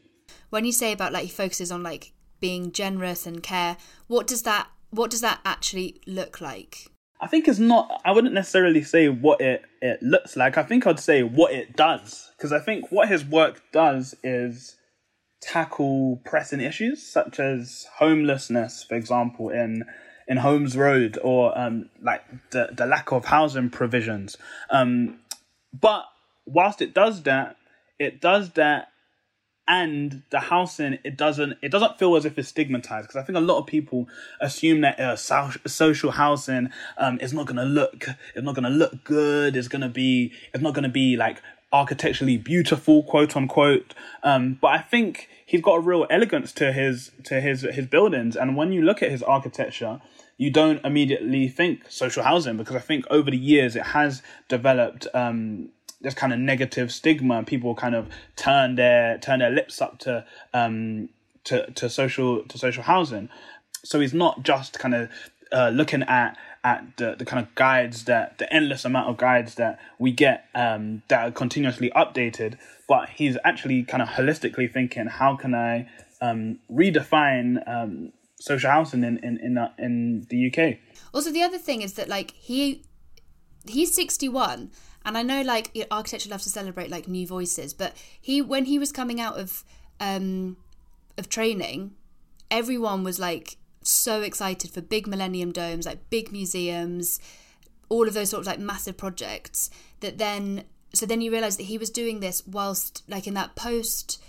When 0.49 0.65
you 0.65 0.71
say 0.71 0.91
about 0.91 1.11
like 1.11 1.23
he 1.23 1.29
focuses 1.29 1.71
on 1.71 1.83
like 1.83 2.13
being 2.39 2.71
generous 2.71 3.25
and 3.25 3.41
care, 3.41 3.77
what 4.07 4.27
does 4.27 4.43
that 4.43 4.69
what 4.91 5.11
does 5.11 5.21
that 5.21 5.39
actually 5.43 6.01
look 6.05 6.39
like? 6.39 6.87
I 7.21 7.27
think 7.27 7.47
it's 7.47 7.59
not. 7.59 8.01
I 8.03 8.11
wouldn't 8.11 8.33
necessarily 8.33 8.83
say 8.83 9.07
what 9.09 9.41
it 9.41 9.63
it 9.81 10.01
looks 10.01 10.35
like. 10.35 10.57
I 10.57 10.63
think 10.63 10.85
I'd 10.85 10.99
say 10.99 11.23
what 11.23 11.53
it 11.53 11.75
does 11.75 12.31
because 12.37 12.51
I 12.51 12.59
think 12.59 12.91
what 12.91 13.07
his 13.07 13.23
work 13.23 13.61
does 13.71 14.15
is 14.23 14.75
tackle 15.41 16.21
pressing 16.25 16.59
issues 16.59 17.05
such 17.05 17.39
as 17.39 17.87
homelessness, 17.97 18.83
for 18.83 18.95
example, 18.95 19.49
in 19.49 19.85
in 20.27 20.37
Holmes 20.37 20.75
Road, 20.75 21.17
or 21.23 21.57
um, 21.57 21.89
like 22.01 22.23
the 22.51 22.69
the 22.73 22.85
lack 22.85 23.11
of 23.11 23.25
housing 23.25 23.69
provisions. 23.69 24.35
Um, 24.69 25.19
but 25.73 26.05
whilst 26.45 26.81
it 26.81 26.93
does 26.93 27.23
that, 27.23 27.55
it 27.97 28.19
does 28.19 28.51
that 28.51 28.89
and 29.67 30.21
the 30.29 30.39
housing 30.39 30.99
it 31.03 31.17
doesn't 31.17 31.57
it 31.61 31.69
doesn't 31.69 31.97
feel 31.97 32.15
as 32.15 32.25
if 32.25 32.37
it's 32.37 32.49
stigmatized 32.49 33.07
because 33.07 33.21
I 33.21 33.25
think 33.25 33.37
a 33.37 33.41
lot 33.41 33.59
of 33.59 33.65
people 33.65 34.07
assume 34.39 34.81
that 34.81 34.99
uh, 34.99 35.15
so- 35.15 35.51
social 35.65 36.11
housing 36.11 36.69
um 36.97 37.19
is 37.19 37.33
not 37.33 37.47
gonna 37.47 37.65
look 37.65 38.07
it's 38.35 38.45
not 38.45 38.55
gonna 38.55 38.69
look 38.69 39.03
good 39.03 39.55
it's 39.55 39.67
gonna 39.67 39.89
be 39.89 40.31
it's 40.53 40.61
not 40.63 40.73
gonna 40.73 40.89
be 40.89 41.17
like 41.17 41.41
architecturally 41.73 42.37
beautiful 42.37 43.03
quote 43.03 43.35
unquote. 43.35 43.93
Um 44.23 44.57
but 44.61 44.67
I 44.67 44.77
think 44.77 45.29
he's 45.45 45.61
got 45.61 45.75
a 45.75 45.79
real 45.79 46.05
elegance 46.09 46.51
to 46.53 46.71
his 46.71 47.11
to 47.23 47.41
his 47.41 47.61
his 47.61 47.87
buildings. 47.87 48.35
And 48.35 48.55
when 48.55 48.71
you 48.71 48.81
look 48.81 49.01
at 49.01 49.09
his 49.11 49.23
architecture 49.23 49.99
you 50.37 50.51
don't 50.51 50.83
immediately 50.85 51.47
think 51.47 51.89
social 51.89 52.23
housing 52.23 52.57
because 52.57 52.75
I 52.75 52.79
think 52.79 53.05
over 53.09 53.31
the 53.31 53.37
years 53.37 53.75
it 53.75 53.83
has 53.87 54.21
developed 54.47 55.07
um 55.13 55.69
this 56.01 56.13
kind 56.13 56.33
of 56.33 56.39
negative 56.39 56.91
stigma 56.91 57.37
and 57.37 57.47
people 57.47 57.73
kind 57.75 57.95
of 57.95 58.09
turn 58.35 58.75
their 58.75 59.17
turn 59.17 59.39
their 59.39 59.49
lips 59.49 59.81
up 59.81 59.99
to 59.99 60.25
um 60.53 61.09
to 61.45 61.71
to 61.71 61.89
social 61.89 62.43
to 62.43 62.57
social 62.57 62.83
housing. 62.83 63.29
So 63.83 63.99
he's 63.99 64.13
not 64.13 64.43
just 64.43 64.79
kind 64.79 64.95
of 64.95 65.09
uh, 65.51 65.69
looking 65.69 66.03
at 66.03 66.37
at 66.63 66.97
the, 66.97 67.15
the 67.15 67.25
kind 67.25 67.45
of 67.45 67.53
guides 67.53 68.05
that 68.05 68.39
the 68.39 68.51
endless 68.51 68.83
amount 68.85 69.07
of 69.07 69.17
guides 69.17 69.55
that 69.55 69.79
we 69.99 70.11
get 70.11 70.45
um, 70.55 71.03
that 71.07 71.27
are 71.27 71.31
continuously 71.31 71.91
updated 71.95 72.57
but 72.87 73.09
he's 73.09 73.37
actually 73.43 73.83
kind 73.83 74.01
of 74.01 74.09
holistically 74.09 74.71
thinking 74.71 75.05
how 75.05 75.35
can 75.35 75.53
i 75.53 75.87
um, 76.21 76.59
redefine 76.71 77.61
um, 77.69 78.11
social 78.39 78.71
housing 78.71 79.03
in 79.03 79.17
in 79.19 79.39
in, 79.39 79.57
uh, 79.57 79.71
in 79.77 80.25
the 80.29 80.47
uk 80.47 80.77
also 81.13 81.31
the 81.31 81.43
other 81.43 81.59
thing 81.59 81.81
is 81.83 81.93
that 81.93 82.09
like 82.09 82.31
he 82.31 82.83
he's 83.67 83.93
61 83.93 84.71
and 85.05 85.17
I 85.17 85.21
know 85.21 85.41
like 85.41 85.71
architecture 85.91 86.29
loves 86.29 86.43
to 86.43 86.49
celebrate 86.49 86.89
like 86.89 87.07
new 87.07 87.27
voices, 87.27 87.73
but 87.73 87.95
he 88.19 88.41
when 88.41 88.65
he 88.65 88.79
was 88.79 88.91
coming 88.91 89.21
out 89.21 89.37
of 89.37 89.63
um 89.99 90.57
of 91.17 91.29
training, 91.29 91.91
everyone 92.51 93.03
was 93.03 93.19
like 93.19 93.57
so 93.83 94.21
excited 94.21 94.71
for 94.71 94.81
big 94.81 95.07
millennium 95.07 95.51
domes, 95.51 95.85
like 95.85 96.09
big 96.09 96.31
museums, 96.31 97.19
all 97.87 98.07
of 98.07 98.13
those 98.13 98.31
sort 98.31 98.41
of 98.41 98.47
like 98.47 98.59
massive 98.59 98.97
projects 98.97 99.69
that 99.99 100.17
then 100.17 100.63
so 100.93 101.05
then 101.05 101.21
you 101.21 101.31
realize 101.31 101.57
that 101.57 101.63
he 101.63 101.77
was 101.77 101.89
doing 101.89 102.19
this 102.19 102.45
whilst 102.47 103.03
like 103.07 103.27
in 103.27 103.33
that 103.35 103.55
post 103.55 104.21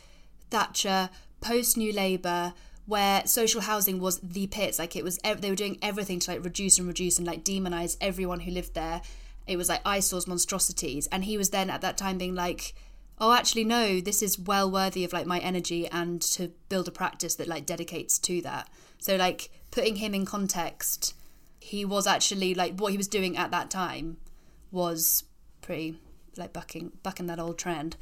Thatcher, 0.50 1.11
post 1.40 1.76
New 1.76 1.92
Labour, 1.92 2.54
where 2.87 3.26
social 3.26 3.62
housing 3.62 4.00
was 4.00 4.21
the 4.21 4.47
pits. 4.47 4.78
Like 4.78 4.95
it 4.95 5.04
was, 5.04 5.18
they 5.18 5.50
were 5.50 5.56
doing 5.56 5.78
everything 5.83 6.21
to 6.21 6.30
like 6.30 6.45
reduce 6.45 6.78
and 6.78 6.87
reduce 6.87 7.18
and 7.18 7.26
like 7.26 7.45
demonize 7.45 7.97
everyone 8.00 8.40
who 8.40 8.50
lived 8.50 8.75
there 8.75 9.02
it 9.46 9.56
was 9.56 9.68
like 9.68 9.80
eyesores, 9.84 10.26
monstrosities, 10.26 11.06
and 11.08 11.24
he 11.24 11.38
was 11.38 11.50
then 11.50 11.70
at 11.70 11.80
that 11.80 11.96
time 11.96 12.18
being 12.18 12.34
like, 12.34 12.74
"Oh, 13.18 13.32
actually, 13.32 13.64
no, 13.64 14.00
this 14.00 14.22
is 14.22 14.38
well 14.38 14.70
worthy 14.70 15.04
of 15.04 15.12
like 15.12 15.26
my 15.26 15.38
energy 15.38 15.86
and 15.88 16.20
to 16.22 16.52
build 16.68 16.88
a 16.88 16.92
practice 16.92 17.34
that 17.36 17.48
like 17.48 17.66
dedicates 17.66 18.18
to 18.20 18.42
that." 18.42 18.68
So 18.98 19.16
like 19.16 19.50
putting 19.70 19.96
him 19.96 20.14
in 20.14 20.24
context, 20.26 21.14
he 21.60 21.84
was 21.84 22.06
actually 22.06 22.54
like 22.54 22.78
what 22.78 22.92
he 22.92 22.96
was 22.96 23.08
doing 23.08 23.36
at 23.36 23.50
that 23.50 23.70
time 23.70 24.16
was 24.70 25.24
pretty 25.60 25.98
like 26.36 26.52
bucking 26.52 26.92
bucking 27.02 27.26
that 27.26 27.38
old 27.38 27.58
trend. 27.58 27.96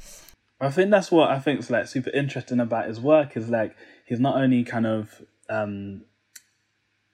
I 0.59 0.69
think 0.69 0.89
that's 0.89 1.11
what 1.11 1.29
I 1.29 1.39
think 1.39 1.59
is 1.59 1.69
like 1.69 1.87
super 1.87 2.09
interesting 2.11 2.59
about 2.59 2.87
his 2.87 2.99
work 2.99 3.35
is 3.35 3.49
like 3.49 3.75
he's 4.05 4.19
not 4.19 4.37
only 4.37 4.63
kind 4.63 4.87
of 4.87 5.21
um 5.49 6.03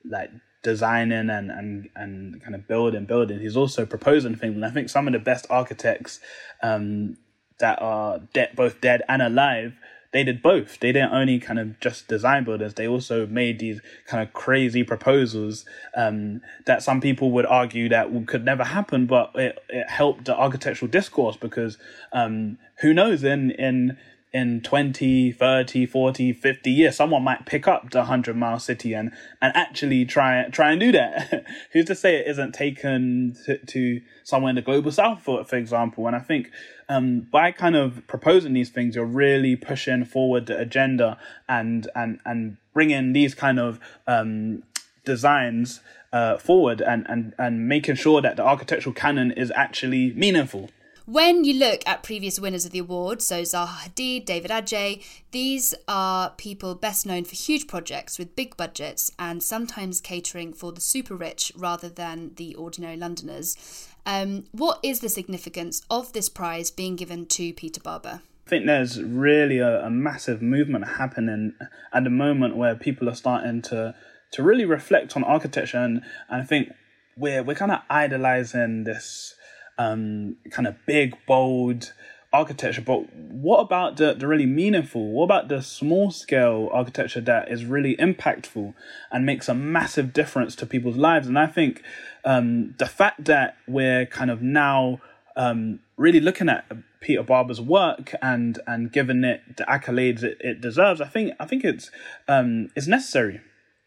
like 0.05 0.29
designing 0.63 1.30
and, 1.30 1.51
and, 1.51 1.89
and 1.96 2.41
kind 2.41 2.56
of 2.56 2.68
building 2.68 3.06
building. 3.06 3.39
He's 3.39 3.58
also 3.58 3.86
proposing 3.86 4.36
things. 4.36 4.56
And 4.56 4.65
I 4.65 4.70
think 4.70 4.89
some 4.89 5.08
of 5.08 5.13
the 5.13 5.20
best 5.20 5.46
architects 5.50 6.20
um, 6.62 7.18
that 7.60 7.82
are 7.82 8.20
de- 8.34 8.51
both 8.56 8.82
dead 8.82 9.01
and 9.08 9.22
alive, 9.22 9.74
they 10.13 10.24
did 10.24 10.41
both. 10.41 10.80
They 10.80 10.91
didn't 10.91 11.13
only 11.13 11.39
kind 11.39 11.58
of 11.58 11.80
just 11.80 12.08
design 12.08 12.44
buildings, 12.44 12.74
they 12.74 12.88
also 12.88 13.25
made 13.25 13.60
these 13.60 13.80
kind 14.06 14.22
of 14.22 14.34
crazy 14.34 14.84
proposals 14.84 15.65
um, 15.96 16.41
that 16.65 16.84
some 16.84 17.00
people 17.00 17.32
would 17.32 17.46
argue 17.46 17.88
that 17.89 18.27
could 18.27 18.44
never 18.44 18.63
happen, 18.63 19.06
but 19.06 19.32
it, 19.36 19.58
it 19.70 19.89
helped 19.89 20.25
the 20.25 20.36
architectural 20.36 20.91
discourse 20.91 21.38
because 21.38 21.77
um, 22.12 22.58
who 22.82 22.94
knows 22.94 23.24
in, 23.24 23.51
in 23.51 23.98
in 24.33 24.61
20, 24.61 25.33
30, 25.33 25.85
40, 25.85 26.33
50 26.33 26.71
years, 26.71 26.95
someone 26.95 27.23
might 27.23 27.45
pick 27.45 27.67
up 27.67 27.89
the 27.89 28.00
100 28.00 28.35
mile 28.35 28.59
city 28.59 28.93
and, 28.93 29.11
and 29.41 29.55
actually 29.55 30.05
try, 30.05 30.47
try 30.50 30.71
and 30.71 30.79
do 30.79 30.91
that. 30.93 31.45
Who's 31.73 31.85
to 31.85 31.95
say 31.95 32.15
it 32.15 32.27
isn't 32.27 32.53
taken 32.53 33.35
to, 33.45 33.57
to 33.57 34.01
somewhere 34.23 34.51
in 34.51 34.55
the 34.55 34.61
global 34.61 34.91
south, 34.91 35.21
for, 35.21 35.43
for 35.43 35.57
example? 35.57 36.07
And 36.07 36.15
I 36.15 36.19
think 36.19 36.50
um, 36.88 37.27
by 37.31 37.51
kind 37.51 37.75
of 37.75 38.07
proposing 38.07 38.53
these 38.53 38.69
things, 38.69 38.95
you're 38.95 39.05
really 39.05 39.57
pushing 39.57 40.05
forward 40.05 40.45
the 40.45 40.57
agenda 40.57 41.17
and, 41.50 41.89
and, 41.93 42.21
and 42.25 42.57
bringing 42.73 43.11
these 43.11 43.35
kind 43.35 43.59
of 43.59 43.81
um, 44.07 44.63
designs 45.03 45.81
uh, 46.13 46.38
forward 46.38 46.79
and, 46.81 47.05
and, 47.09 47.33
and 47.38 47.67
making 47.67 47.95
sure 47.95 48.21
that 48.21 48.38
the 48.38 48.43
architectural 48.43 48.93
canon 48.93 49.31
is 49.31 49.51
actually 49.55 50.13
meaningful. 50.13 50.69
When 51.05 51.43
you 51.43 51.55
look 51.55 51.81
at 51.88 52.03
previous 52.03 52.39
winners 52.39 52.63
of 52.63 52.72
the 52.72 52.79
award, 52.79 53.24
so 53.24 53.41
Zaha 53.41 53.88
Hadid, 53.88 54.25
David 54.25 54.51
Adjaye, 54.51 55.03
these 55.31 55.74
are 55.88 56.29
people 56.38 56.75
best 56.75 57.08
known 57.08 57.25
for 57.25 57.36
huge 57.36 57.67
projects 57.67 58.20
with 58.20 58.36
big 58.36 58.55
budgets 58.55 59.12
and 59.17 59.41
sometimes 59.41 60.00
catering 60.00 60.53
for 60.53 60.72
the 60.72 60.79
super 60.79 61.15
rich 61.15 61.51
rather 61.55 61.89
than 61.89 62.36
the 62.36 62.53
ordinary 62.53 62.98
Londoners. 62.98 63.89
Um, 64.05 64.46
what 64.51 64.79
is 64.84 65.00
the 65.00 65.10
significance 65.10 65.81
of 65.89 66.13
this 66.13 66.29
prize 66.29 66.70
being 66.70 66.96
given 66.96 67.25
to 67.27 67.51
Peter 67.53 67.81
Barber? 67.81 68.22
I 68.46 68.50
think 68.50 68.67
there's 68.67 69.01
really 69.01 69.58
a, 69.58 69.86
a 69.86 69.89
massive 69.89 70.41
movement 70.41 70.88
happening 70.88 71.53
at 71.93 72.03
the 72.03 72.10
moment 72.12 72.58
where 72.58 72.75
people 72.75 73.10
are 73.10 73.15
starting 73.15 73.62
to 73.63 73.96
to 74.34 74.43
really 74.43 74.65
reflect 74.65 75.15
on 75.15 75.24
architecture 75.24 75.77
and, 75.77 76.01
and 76.29 76.41
I 76.41 76.46
think 76.46 76.72
we're 77.17 77.43
we're 77.43 77.55
kind 77.55 77.72
of 77.72 77.81
idolizing 77.89 78.84
this 78.84 79.36
um, 79.78 80.38
kind 80.51 80.68
of 80.68 80.75
big, 80.86 81.16
bold 81.25 81.94
architecture. 82.34 82.82
But 82.82 83.13
what 83.13 83.60
about 83.60 83.98
the, 83.98 84.13
the 84.13 84.28
really 84.28 84.46
meaningful? 84.46 85.12
What 85.12 85.25
about 85.25 85.50
the 85.50 85.62
small 85.62 86.12
scale 86.12 86.70
architecture 86.72 87.22
that 87.22 87.51
is 87.51 87.66
really 87.66 87.96
impactful 87.98 88.74
and 89.12 89.25
makes 89.25 89.50
a 89.50 89.54
massive 89.54 90.13
difference 90.13 90.56
to 90.58 90.66
people's 90.66 90.98
lives? 90.98 91.28
And 91.28 91.38
I 91.38 91.48
think 91.48 91.82
um, 92.24 92.75
the 92.78 92.86
fact 92.86 93.25
that 93.25 93.58
we're 93.68 94.06
kind 94.06 94.32
of 94.32 94.42
now 94.42 95.01
um, 95.36 95.80
really 95.98 96.20
looking 96.20 96.50
at 96.50 96.66
Peter 97.00 97.24
Barber's 97.24 97.60
work 97.60 98.13
and 98.22 98.60
and 98.68 98.92
giving 98.92 99.24
it 99.24 99.58
the 99.58 99.63
accolades 99.63 100.24
it, 100.24 100.38
it 100.40 100.62
deserves, 100.62 101.01
I 101.01 101.08
think 101.08 101.34
I 101.40 101.46
think 101.46 101.63
it's 101.63 101.90
um, 102.28 102.70
it's 102.75 102.88
necessary 102.88 103.42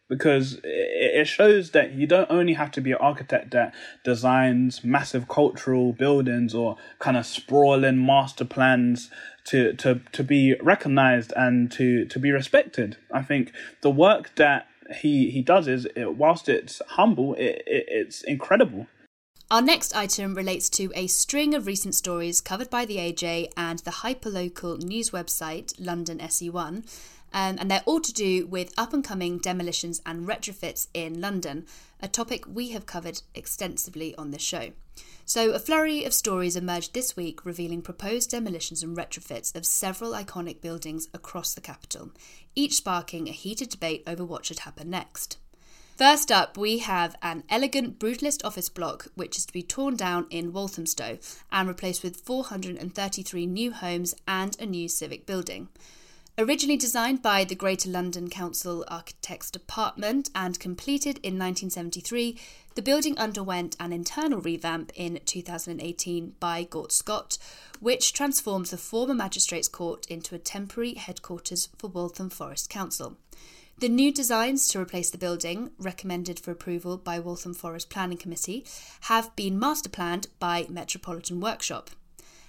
because 0.08 0.60
it 0.62 1.26
shows 1.26 1.70
that 1.70 1.92
you 1.92 2.06
don't 2.06 2.30
only 2.30 2.54
have 2.54 2.70
to 2.72 2.80
be 2.80 2.92
an 2.92 2.98
architect 3.00 3.52
that 3.52 3.74
designs 4.04 4.84
massive 4.84 5.28
cultural 5.28 5.92
buildings 5.92 6.54
or 6.54 6.76
kind 6.98 7.16
of 7.16 7.24
sprawling 7.24 8.04
master 8.04 8.44
plans 8.44 9.10
to 9.44 9.72
to 9.74 10.00
to 10.12 10.22
be 10.22 10.54
recognized 10.60 11.32
and 11.36 11.70
to 11.72 12.04
to 12.06 12.18
be 12.18 12.30
respected. 12.30 12.96
I 13.12 13.22
think 13.22 13.52
the 13.82 13.90
work 13.90 14.34
that 14.36 14.66
he 15.00 15.30
he 15.30 15.42
does 15.42 15.66
is 15.68 15.86
it, 15.96 16.16
whilst 16.16 16.48
it's 16.48 16.82
humble, 16.88 17.34
it, 17.34 17.62
it, 17.66 17.84
it's 17.88 18.22
incredible. 18.22 18.86
Our 19.50 19.62
next 19.62 19.94
item 19.94 20.34
relates 20.34 20.70
to 20.70 20.90
a 20.94 21.06
string 21.06 21.54
of 21.54 21.66
recent 21.66 21.94
stories 21.94 22.40
covered 22.40 22.70
by 22.70 22.86
the 22.86 22.96
AJ 22.96 23.52
and 23.56 23.78
the 23.80 23.90
hyperlocal 23.90 24.82
news 24.82 25.10
website 25.10 25.74
London 25.78 26.18
SE1 26.18 26.82
um, 27.34 27.56
and 27.58 27.68
they're 27.68 27.82
all 27.84 28.00
to 28.00 28.12
do 28.12 28.46
with 28.46 28.72
up 28.78 28.94
and 28.94 29.04
coming 29.04 29.38
demolitions 29.38 30.00
and 30.06 30.26
retrofits 30.26 30.86
in 30.94 31.20
London, 31.20 31.66
a 32.00 32.06
topic 32.06 32.44
we 32.46 32.70
have 32.70 32.86
covered 32.86 33.20
extensively 33.34 34.14
on 34.16 34.30
this 34.30 34.40
show. 34.40 34.70
So, 35.26 35.50
a 35.50 35.58
flurry 35.58 36.04
of 36.04 36.14
stories 36.14 36.54
emerged 36.54 36.94
this 36.94 37.16
week 37.16 37.44
revealing 37.44 37.82
proposed 37.82 38.30
demolitions 38.30 38.82
and 38.82 38.96
retrofits 38.96 39.54
of 39.56 39.66
several 39.66 40.12
iconic 40.12 40.60
buildings 40.60 41.08
across 41.12 41.54
the 41.54 41.60
capital, 41.60 42.12
each 42.54 42.74
sparking 42.74 43.28
a 43.28 43.32
heated 43.32 43.70
debate 43.70 44.04
over 44.06 44.24
what 44.24 44.46
should 44.46 44.60
happen 44.60 44.88
next. 44.88 45.38
First 45.96 46.30
up, 46.30 46.56
we 46.56 46.78
have 46.78 47.16
an 47.22 47.42
elegant 47.48 47.98
brutalist 47.98 48.44
office 48.44 48.68
block 48.68 49.08
which 49.14 49.38
is 49.38 49.46
to 49.46 49.52
be 49.52 49.62
torn 49.62 49.96
down 49.96 50.26
in 50.30 50.52
Walthamstow 50.52 51.18
and 51.50 51.66
replaced 51.68 52.02
with 52.04 52.20
433 52.20 53.46
new 53.46 53.72
homes 53.72 54.14
and 54.28 54.56
a 54.60 54.66
new 54.66 54.88
civic 54.88 55.24
building. 55.26 55.68
Originally 56.36 56.76
designed 56.76 57.22
by 57.22 57.44
the 57.44 57.54
Greater 57.54 57.88
London 57.88 58.28
Council 58.28 58.84
Architects 58.88 59.52
Department 59.52 60.30
and 60.34 60.58
completed 60.58 61.18
in 61.18 61.38
1973, 61.38 62.36
the 62.74 62.82
building 62.82 63.16
underwent 63.16 63.76
an 63.78 63.92
internal 63.92 64.40
revamp 64.40 64.90
in 64.96 65.20
2018 65.24 66.34
by 66.40 66.64
Gort 66.64 66.90
Scott, 66.90 67.38
which 67.78 68.12
transformed 68.12 68.66
the 68.66 68.76
former 68.76 69.14
Magistrates 69.14 69.68
Court 69.68 70.06
into 70.06 70.34
a 70.34 70.40
temporary 70.40 70.94
headquarters 70.94 71.68
for 71.78 71.86
Waltham 71.86 72.30
Forest 72.30 72.68
Council. 72.68 73.16
The 73.78 73.88
new 73.88 74.12
designs 74.12 74.66
to 74.68 74.80
replace 74.80 75.10
the 75.10 75.18
building, 75.18 75.70
recommended 75.78 76.40
for 76.40 76.50
approval 76.50 76.96
by 76.96 77.20
Waltham 77.20 77.54
Forest 77.54 77.90
Planning 77.90 78.18
Committee, 78.18 78.66
have 79.02 79.36
been 79.36 79.56
master 79.56 79.88
planned 79.88 80.26
by 80.40 80.66
Metropolitan 80.68 81.38
Workshop. 81.38 81.90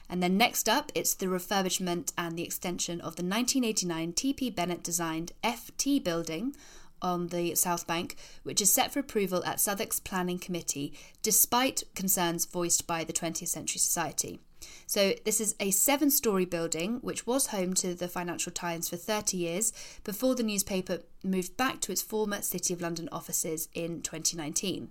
And 0.09 0.21
then 0.21 0.37
next 0.37 0.69
up, 0.69 0.91
it's 0.95 1.13
the 1.15 1.25
refurbishment 1.25 2.13
and 2.17 2.37
the 2.37 2.43
extension 2.43 3.01
of 3.01 3.15
the 3.15 3.23
1989 3.23 4.13
TP 4.13 4.55
Bennett 4.55 4.83
designed 4.83 5.31
FT 5.43 6.03
building 6.03 6.55
on 7.01 7.27
the 7.27 7.55
South 7.55 7.85
Bank, 7.85 8.15
which 8.43 8.61
is 8.61 8.71
set 8.71 8.91
for 8.91 8.99
approval 8.99 9.43
at 9.45 9.59
Southwark's 9.59 9.99
Planning 9.99 10.39
Committee, 10.39 10.93
despite 11.21 11.83
concerns 11.93 12.45
voiced 12.45 12.87
by 12.87 13.03
the 13.03 13.13
20th 13.13 13.47
Century 13.47 13.79
Society. 13.79 14.39
So, 14.87 15.13
this 15.25 15.41
is 15.41 15.55
a 15.59 15.71
seven 15.71 16.09
story 16.09 16.45
building 16.45 16.99
which 17.01 17.27
was 17.27 17.47
home 17.47 17.73
to 17.75 17.93
the 17.93 18.07
Financial 18.07 18.51
Times 18.51 18.89
for 18.89 18.95
30 18.95 19.37
years 19.37 19.73
before 20.03 20.35
the 20.35 20.43
newspaper 20.43 20.99
moved 21.23 21.57
back 21.57 21.81
to 21.81 21.91
its 21.91 22.01
former 22.01 22.41
City 22.41 22.73
of 22.73 22.81
London 22.81 23.09
offices 23.11 23.67
in 23.73 24.01
2019. 24.01 24.89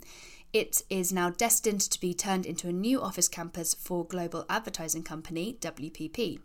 It 0.55 0.83
is 0.89 1.13
now 1.13 1.31
destined 1.31 1.81
to 1.81 1.99
be 1.99 2.15
turned 2.15 2.47
into 2.47 2.69
a 2.69 2.73
new 2.73 3.03
office 3.03 3.27
campus 3.27 3.75
for 3.75 4.07
global 4.07 4.47
advertising 4.49 5.03
company 5.03 5.59
WPP. 5.61 6.39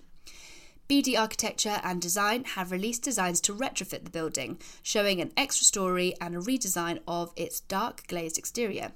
BD 0.90 1.16
Architecture 1.16 1.80
and 1.84 2.02
Design 2.02 2.44
have 2.56 2.72
released 2.72 3.04
designs 3.04 3.40
to 3.42 3.54
retrofit 3.54 4.06
the 4.06 4.10
building, 4.10 4.60
showing 4.82 5.22
an 5.22 5.32
extra 5.38 5.64
story 5.64 6.16
and 6.20 6.36
a 6.36 6.40
redesign 6.40 7.02
of 7.08 7.32
its 7.36 7.60
dark 7.60 8.08
glazed 8.08 8.40
exterior. 8.40 8.94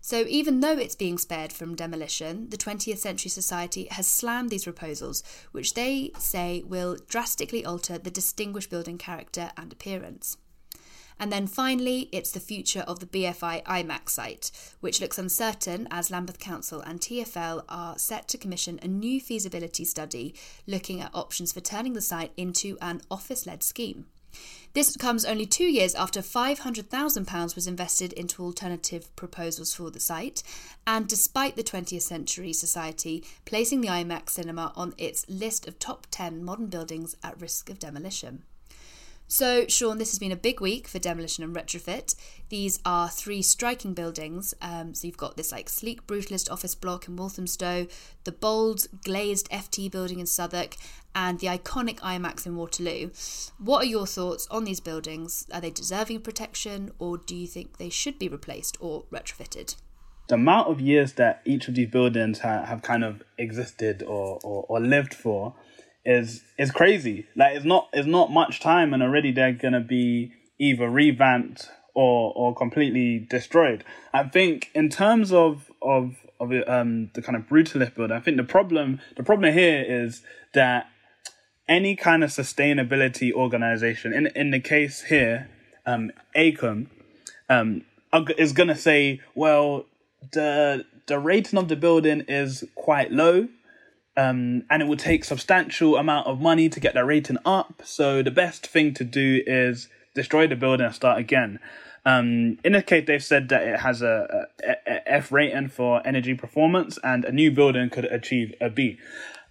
So, 0.00 0.24
even 0.26 0.60
though 0.60 0.78
it's 0.78 0.94
being 0.94 1.18
spared 1.18 1.52
from 1.52 1.74
demolition, 1.74 2.48
the 2.48 2.56
20th 2.56 2.96
Century 2.96 3.28
Society 3.28 3.88
has 3.90 4.06
slammed 4.06 4.48
these 4.48 4.64
proposals, 4.64 5.22
which 5.52 5.74
they 5.74 6.12
say 6.18 6.62
will 6.66 6.96
drastically 7.08 7.62
alter 7.62 7.98
the 7.98 8.10
distinguished 8.10 8.70
building 8.70 8.96
character 8.96 9.50
and 9.58 9.70
appearance. 9.70 10.38
And 11.18 11.32
then 11.32 11.46
finally, 11.46 12.08
it's 12.12 12.30
the 12.30 12.40
future 12.40 12.80
of 12.80 13.00
the 13.00 13.06
BFI 13.06 13.64
IMAX 13.64 14.10
site, 14.10 14.50
which 14.80 15.00
looks 15.00 15.18
uncertain 15.18 15.88
as 15.90 16.10
Lambeth 16.10 16.38
Council 16.38 16.80
and 16.80 17.00
TFL 17.00 17.64
are 17.68 17.98
set 17.98 18.28
to 18.28 18.38
commission 18.38 18.78
a 18.82 18.88
new 18.88 19.20
feasibility 19.20 19.84
study 19.84 20.34
looking 20.66 21.00
at 21.00 21.14
options 21.14 21.52
for 21.52 21.60
turning 21.60 21.94
the 21.94 22.02
site 22.02 22.32
into 22.36 22.76
an 22.82 23.00
office 23.10 23.46
led 23.46 23.62
scheme. 23.62 24.06
This 24.74 24.94
comes 24.94 25.24
only 25.24 25.46
two 25.46 25.64
years 25.64 25.94
after 25.94 26.20
£500,000 26.20 27.54
was 27.54 27.66
invested 27.66 28.12
into 28.12 28.42
alternative 28.42 29.14
proposals 29.16 29.74
for 29.74 29.90
the 29.90 30.00
site, 30.00 30.42
and 30.86 31.08
despite 31.08 31.56
the 31.56 31.62
20th 31.62 32.02
Century 32.02 32.52
Society 32.52 33.24
placing 33.46 33.80
the 33.80 33.88
IMAX 33.88 34.30
cinema 34.30 34.72
on 34.76 34.92
its 34.98 35.26
list 35.30 35.66
of 35.66 35.78
top 35.78 36.06
10 36.10 36.44
modern 36.44 36.66
buildings 36.66 37.16
at 37.22 37.40
risk 37.40 37.70
of 37.70 37.78
demolition. 37.78 38.42
So, 39.28 39.66
Shawn, 39.66 39.98
this 39.98 40.10
has 40.10 40.20
been 40.20 40.30
a 40.30 40.36
big 40.36 40.60
week 40.60 40.86
for 40.86 41.00
demolition 41.00 41.42
and 41.42 41.54
retrofit. 41.54 42.14
These 42.48 42.78
are 42.84 43.08
three 43.08 43.42
striking 43.42 43.92
buildings. 43.92 44.54
Um, 44.62 44.94
so, 44.94 45.06
you've 45.06 45.16
got 45.16 45.36
this 45.36 45.50
like 45.50 45.68
sleek 45.68 46.06
brutalist 46.06 46.50
office 46.50 46.76
block 46.76 47.08
in 47.08 47.16
Walthamstow, 47.16 47.88
the 48.22 48.32
bold 48.32 48.86
glazed 49.04 49.50
FT 49.50 49.90
building 49.90 50.20
in 50.20 50.26
Southwark, 50.26 50.76
and 51.14 51.40
the 51.40 51.48
iconic 51.48 51.98
IMAX 52.00 52.46
in 52.46 52.56
Waterloo. 52.56 53.10
What 53.58 53.82
are 53.82 53.88
your 53.88 54.06
thoughts 54.06 54.46
on 54.48 54.64
these 54.64 54.80
buildings? 54.80 55.46
Are 55.52 55.60
they 55.60 55.70
deserving 55.70 56.16
of 56.16 56.22
protection, 56.22 56.92
or 57.00 57.18
do 57.18 57.34
you 57.34 57.48
think 57.48 57.78
they 57.78 57.90
should 57.90 58.20
be 58.20 58.28
replaced 58.28 58.76
or 58.80 59.04
retrofitted? 59.10 59.74
The 60.28 60.34
amount 60.34 60.68
of 60.68 60.80
years 60.80 61.14
that 61.14 61.40
each 61.44 61.66
of 61.68 61.74
these 61.74 61.88
buildings 61.88 62.40
ha- 62.40 62.64
have 62.64 62.82
kind 62.82 63.02
of 63.02 63.22
existed 63.38 64.02
or, 64.02 64.38
or, 64.42 64.66
or 64.68 64.80
lived 64.80 65.14
for 65.14 65.54
is 66.06 66.42
is 66.56 66.70
crazy. 66.70 67.26
Like 67.34 67.56
it's 67.56 67.66
not 67.66 67.88
it's 67.92 68.06
not 68.06 68.30
much 68.30 68.60
time, 68.60 68.94
and 68.94 69.02
already 69.02 69.32
they're 69.32 69.52
gonna 69.52 69.80
be 69.80 70.32
either 70.58 70.88
revamped 70.88 71.68
or 71.94 72.32
or 72.34 72.54
completely 72.54 73.18
destroyed. 73.18 73.84
I 74.14 74.24
think 74.24 74.70
in 74.74 74.88
terms 74.88 75.32
of 75.32 75.70
of 75.82 76.16
of 76.40 76.52
um 76.68 77.10
the 77.14 77.20
kind 77.20 77.36
of 77.36 77.42
brutalist 77.48 77.94
build, 77.94 78.12
I 78.12 78.20
think 78.20 78.36
the 78.36 78.44
problem 78.44 79.00
the 79.16 79.24
problem 79.24 79.52
here 79.52 79.84
is 79.86 80.22
that 80.54 80.88
any 81.68 81.96
kind 81.96 82.22
of 82.22 82.30
sustainability 82.30 83.32
organization, 83.32 84.12
in 84.12 84.28
in 84.28 84.52
the 84.52 84.60
case 84.60 85.02
here, 85.02 85.48
um, 85.84 86.12
AECOM, 86.36 86.86
um, 87.48 87.84
is 88.38 88.52
gonna 88.52 88.76
say, 88.76 89.20
well, 89.34 89.86
the 90.32 90.84
the 91.06 91.18
rating 91.18 91.58
of 91.58 91.68
the 91.68 91.76
building 91.76 92.24
is 92.28 92.64
quite 92.76 93.10
low. 93.10 93.48
Um, 94.16 94.64
and 94.70 94.80
it 94.80 94.86
will 94.86 94.96
take 94.96 95.24
substantial 95.24 95.96
amount 95.96 96.26
of 96.26 96.40
money 96.40 96.70
to 96.70 96.80
get 96.80 96.94
that 96.94 97.04
rating 97.04 97.36
up. 97.44 97.82
So 97.84 98.22
the 98.22 98.30
best 98.30 98.66
thing 98.66 98.94
to 98.94 99.04
do 99.04 99.42
is 99.46 99.88
destroy 100.14 100.46
the 100.46 100.56
building 100.56 100.86
and 100.86 100.94
start 100.94 101.18
again. 101.18 101.58
Um, 102.06 102.58
in 102.64 102.72
this 102.72 102.84
case, 102.84 103.04
they've 103.06 103.22
said 103.22 103.48
that 103.48 103.62
it 103.62 103.80
has 103.80 104.00
a, 104.00 104.46
a, 104.64 104.70
a 104.86 105.12
F 105.12 105.32
rating 105.32 105.68
for 105.68 106.06
energy 106.06 106.34
performance, 106.34 106.98
and 107.02 107.24
a 107.24 107.32
new 107.32 107.50
building 107.50 107.90
could 107.90 108.04
achieve 108.06 108.54
a 108.60 108.70
B. 108.70 108.98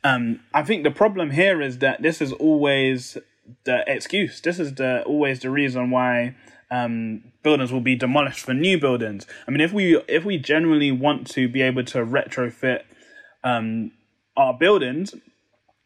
Um, 0.05 0.39
I 0.53 0.63
think 0.63 0.83
the 0.83 0.91
problem 0.91 1.31
here 1.31 1.61
is 1.61 1.79
that 1.79 2.01
this 2.01 2.21
is 2.21 2.31
always 2.31 3.17
the 3.65 3.83
excuse. 3.87 4.39
This 4.39 4.57
is 4.57 4.75
the 4.75 5.03
always 5.03 5.41
the 5.41 5.49
reason 5.49 5.91
why 5.91 6.35
um, 6.71 7.23
buildings 7.43 7.73
will 7.73 7.81
be 7.81 7.95
demolished 7.95 8.39
for 8.39 8.53
new 8.53 8.79
buildings. 8.79 9.27
I 9.47 9.51
mean, 9.51 9.61
if 9.61 9.73
we 9.73 9.97
if 10.07 10.23
we 10.23 10.37
generally 10.37 10.91
want 10.91 11.27
to 11.31 11.49
be 11.49 11.61
able 11.61 11.83
to 11.85 12.05
retrofit 12.05 12.83
um, 13.43 13.91
our 14.37 14.53
buildings 14.53 15.15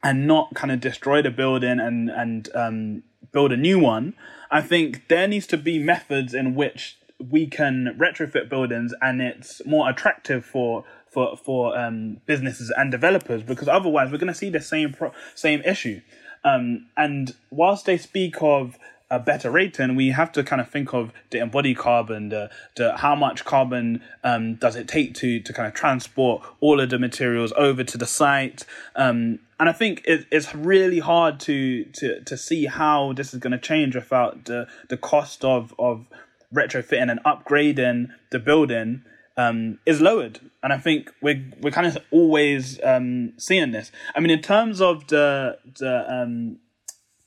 and 0.04 0.28
not 0.28 0.54
kind 0.56 0.72
of 0.72 0.80
destroy 0.80 1.22
the 1.22 1.32
building 1.32 1.80
and 1.80 2.10
and 2.10 2.50
um, 2.56 3.04
build 3.32 3.52
a 3.52 3.58
new 3.58 3.80
one, 3.80 4.14
I 4.50 4.62
think 4.62 5.08
there 5.08 5.28
needs 5.28 5.48
to 5.48 5.58
be 5.58 5.80
methods 5.80 6.34
in 6.34 6.56
which 6.56 6.98
we 7.20 7.48
can 7.48 7.98
retrofit 8.00 8.50
buildings 8.50 8.94
and 9.02 9.22
it's 9.22 9.62
more 9.66 9.90
attractive 9.90 10.46
for 10.46 10.86
for 11.10 11.36
for 11.36 11.78
um, 11.78 12.22
businesses 12.26 12.72
and 12.76 12.92
developers 12.92 13.44
because 13.44 13.68
otherwise 13.68 14.12
we're 14.12 14.18
going 14.18 14.28
to 14.28 14.34
see 14.34 14.50
the 14.50 14.62
same 14.62 14.94
pro- 14.94 15.14
same 15.36 15.62
issue. 15.62 16.02
Um, 16.44 16.88
and 16.96 17.36
whilst 17.50 17.86
they 17.86 17.98
speak 17.98 18.42
of 18.42 18.78
a 19.12 19.20
better 19.20 19.50
rating, 19.50 19.96
we 19.96 20.10
have 20.10 20.32
to 20.34 20.44
kind 20.44 20.62
of 20.62 20.70
think 20.70 20.94
of 20.94 21.12
the 21.32 21.40
embodied 21.40 21.78
carbon, 21.78 22.30
the, 22.30 22.50
the 22.76 22.96
how 22.98 23.16
much 23.16 23.44
carbon 23.44 24.02
um, 24.24 24.56
does 24.56 24.76
it 24.76 24.88
take 24.88 25.16
to 25.16 25.40
to 25.40 25.54
kind 25.54 25.68
of 25.68 25.74
transport 25.74 26.44
all 26.60 26.80
of 26.80 26.90
the 26.90 27.00
materials 27.00 27.52
over 27.58 27.84
to 27.84 27.98
the 27.98 28.06
site. 28.06 28.66
Um, 28.96 29.40
and 29.60 29.68
I 29.68 29.72
think 29.72 30.04
it, 30.06 30.26
it's 30.32 30.54
really 30.54 31.00
hard 31.00 31.40
to 31.42 31.86
to 31.86 32.22
to 32.24 32.38
see 32.38 32.66
how 32.66 33.14
this 33.14 33.34
is 33.34 33.40
going 33.40 33.52
to 33.52 33.58
change 33.58 33.96
without 33.96 34.46
the 34.46 34.68
the 34.90 34.98
cost 34.98 35.44
of 35.44 35.74
of 35.80 36.06
retrofitting 36.54 37.10
and 37.10 37.20
upgrading 37.24 38.10
the 38.32 38.40
building 38.40 39.04
um, 39.38 39.80
is 39.86 40.02
lowered. 40.02 40.40
And 40.62 40.72
I 40.72 40.78
think 40.78 41.12
we're 41.22 41.44
we're 41.62 41.72
kind 41.72 41.88
of 41.88 41.98
always 42.12 42.80
um, 42.84 43.34
seeing 43.38 43.72
this. 43.72 43.92
I 44.16 44.20
mean, 44.20 44.30
in 44.30 44.42
terms 44.42 44.82
of 44.82 45.08
the 45.08 45.58
the 45.80 46.06
um, 46.14 46.60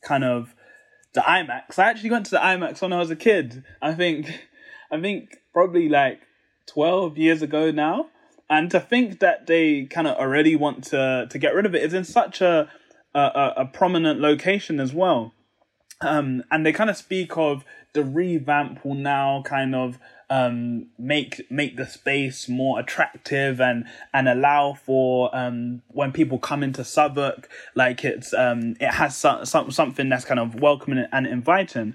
kind 0.03 0.25
of 0.25 0.55
the 1.15 1.21
IMAX. 1.21 1.79
I 1.79 1.91
actually 1.91 2.11
went 2.11 2.27
to 2.27 2.33
the 2.33 2.39
IMAX 2.39 2.81
when 2.81 2.93
I 2.93 2.99
was 2.99 3.11
a 3.11 3.17
kid. 3.17 3.65
I 3.81 3.95
think, 3.95 4.47
I 4.91 5.01
think 5.01 5.39
probably 5.53 5.89
like 5.89 6.21
twelve 6.67 7.19
years 7.19 7.43
ago 7.43 7.71
now. 7.71 8.09
And 8.49 8.71
to 8.71 8.81
think 8.81 9.21
that 9.21 9.47
they 9.47 9.87
kind 9.87 10.07
of 10.07 10.17
already 10.17 10.57
want 10.57 10.85
to 10.85 11.27
to 11.29 11.39
get 11.39 11.55
rid 11.55 11.67
of 11.67 11.75
it 11.75 11.83
is 11.83 11.95
in 11.95 12.05
such 12.05 12.41
a 12.41 12.71
a, 13.15 13.53
a 13.59 13.65
prominent 13.67 14.21
location 14.21 14.81
as 14.81 14.93
well. 14.93 15.35
Um, 16.01 16.43
and 16.51 16.67
they 16.67 16.73
kind 16.73 16.91
of 16.91 16.97
speak 16.97 17.37
of 17.37 17.65
the 17.93 18.03
revamp 18.03 18.85
will 18.85 18.95
now 18.95 19.43
kind 19.47 19.75
of 19.75 19.99
um, 20.33 20.87
make 20.99 21.43
make 21.51 21.77
the 21.77 21.85
space 21.87 22.49
more 22.49 22.81
attractive 22.81 23.61
and 23.61 23.85
and 24.15 24.27
allow 24.27 24.73
for 24.73 25.29
um, 25.37 25.83
when 25.89 26.11
people 26.11 26.39
come 26.39 26.63
into 26.63 26.85
Southwark, 26.85 27.51
like 27.75 28.03
it's 28.03 28.33
um, 28.33 28.75
it 28.81 28.93
has 28.95 29.15
some, 29.15 29.45
some 29.45 29.71
something 29.71 30.09
that's 30.09 30.25
kind 30.25 30.41
of 30.41 30.55
welcoming 30.55 31.05
and 31.13 31.27
inviting. 31.27 31.95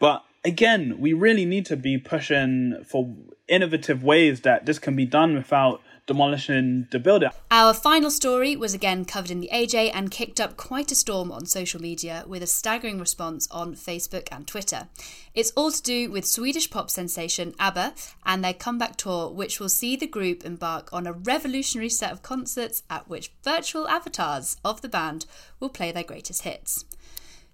But 0.00 0.24
again, 0.44 0.96
we 0.98 1.12
really 1.12 1.44
need 1.44 1.64
to 1.66 1.76
be 1.76 1.96
pushing 1.96 2.82
for 2.84 3.14
innovative 3.46 4.02
ways 4.02 4.40
that 4.40 4.66
this 4.66 4.80
can 4.80 4.96
be 4.96 5.06
done 5.06 5.36
without 5.36 5.80
demolishing 6.06 6.86
the 6.90 6.98
building. 6.98 7.30
Our 7.50 7.74
final 7.74 8.10
story 8.10 8.56
was 8.56 8.74
again 8.74 9.04
covered 9.04 9.30
in 9.30 9.40
the 9.40 9.50
AJ 9.52 9.90
and 9.92 10.10
kicked 10.10 10.40
up 10.40 10.56
quite 10.56 10.92
a 10.92 10.94
storm 10.94 11.32
on 11.32 11.46
social 11.46 11.80
media 11.80 12.24
with 12.26 12.42
a 12.42 12.46
staggering 12.46 12.98
response 12.98 13.48
on 13.50 13.74
Facebook 13.74 14.28
and 14.30 14.46
Twitter. 14.46 14.88
It's 15.34 15.52
all 15.56 15.72
to 15.72 15.82
do 15.82 16.10
with 16.10 16.24
Swedish 16.24 16.70
pop 16.70 16.90
sensation 16.90 17.54
ABBA 17.58 17.94
and 18.24 18.42
their 18.42 18.54
comeback 18.54 18.96
tour, 18.96 19.30
which 19.30 19.58
will 19.58 19.68
see 19.68 19.96
the 19.96 20.06
group 20.06 20.44
embark 20.44 20.92
on 20.92 21.06
a 21.06 21.12
revolutionary 21.12 21.90
set 21.90 22.12
of 22.12 22.22
concerts 22.22 22.82
at 22.88 23.08
which 23.08 23.32
virtual 23.42 23.88
avatars 23.88 24.56
of 24.64 24.80
the 24.80 24.88
band 24.88 25.26
will 25.60 25.68
play 25.68 25.90
their 25.90 26.04
greatest 26.04 26.42
hits. 26.42 26.84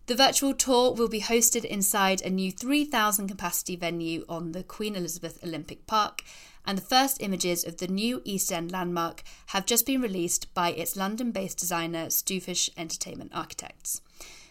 The 0.07 0.17
virtual 0.17 0.53
tour 0.53 0.93
will 0.93 1.09
be 1.09 1.21
hosted 1.21 1.65
inside 1.65 2.21
a 2.23 2.29
new 2.29 2.51
3,000 2.51 3.29
capacity 3.29 3.77
venue 3.77 4.25
on 4.29 4.51
the 4.51 4.65
Queen 4.65 4.97
Elizabeth 4.97 5.38
Olympic 5.45 5.87
Park 5.87 6.23
and 6.66 6.79
the 6.79 6.83
first 6.83 7.22
images 7.22 7.64
of 7.64 7.79
the 7.79 7.88
new 7.88 8.22
East 8.25 8.53
End 8.53 8.70
landmark 8.70 9.22
have 9.46 9.66
just 9.66 9.87
been 9.87 10.01
released 10.01 10.53
by 10.55 10.70
its 10.70 10.96
London 10.96 11.31
based 11.31 11.59
designer 11.59 12.07
Stufish 12.07 12.70
Entertainment 12.77 13.33
Architects. 13.35 14.01